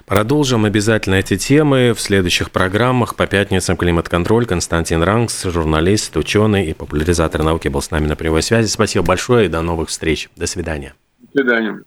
Продолжим 0.05 0.67
обязательно 0.67 1.15
эти 1.15 1.39
темы 1.39 1.95
в 1.97 2.01
следующих 2.03 2.51
программах. 2.51 3.15
По 3.15 3.27
пятницам 3.27 3.79
«Климат-контроль» 3.79 4.45
Константин 4.45 5.03
Ранкс, 5.03 5.45
журналист, 5.45 6.15
ученый 6.19 6.67
и 6.67 6.75
популяризатор 6.75 7.43
науки 7.43 7.69
был 7.69 7.81
с 7.81 7.91
нами 7.91 8.07
на 8.07 8.15
прямой 8.15 8.43
связи. 8.43 8.67
Спасибо 8.67 9.07
большое 9.07 9.47
и 9.47 9.49
до 9.49 9.63
новых 9.63 9.89
встреч. 9.89 10.29
До 10.37 10.47
свидания. 10.47 10.93
До 11.19 11.41
свидания. 11.41 11.83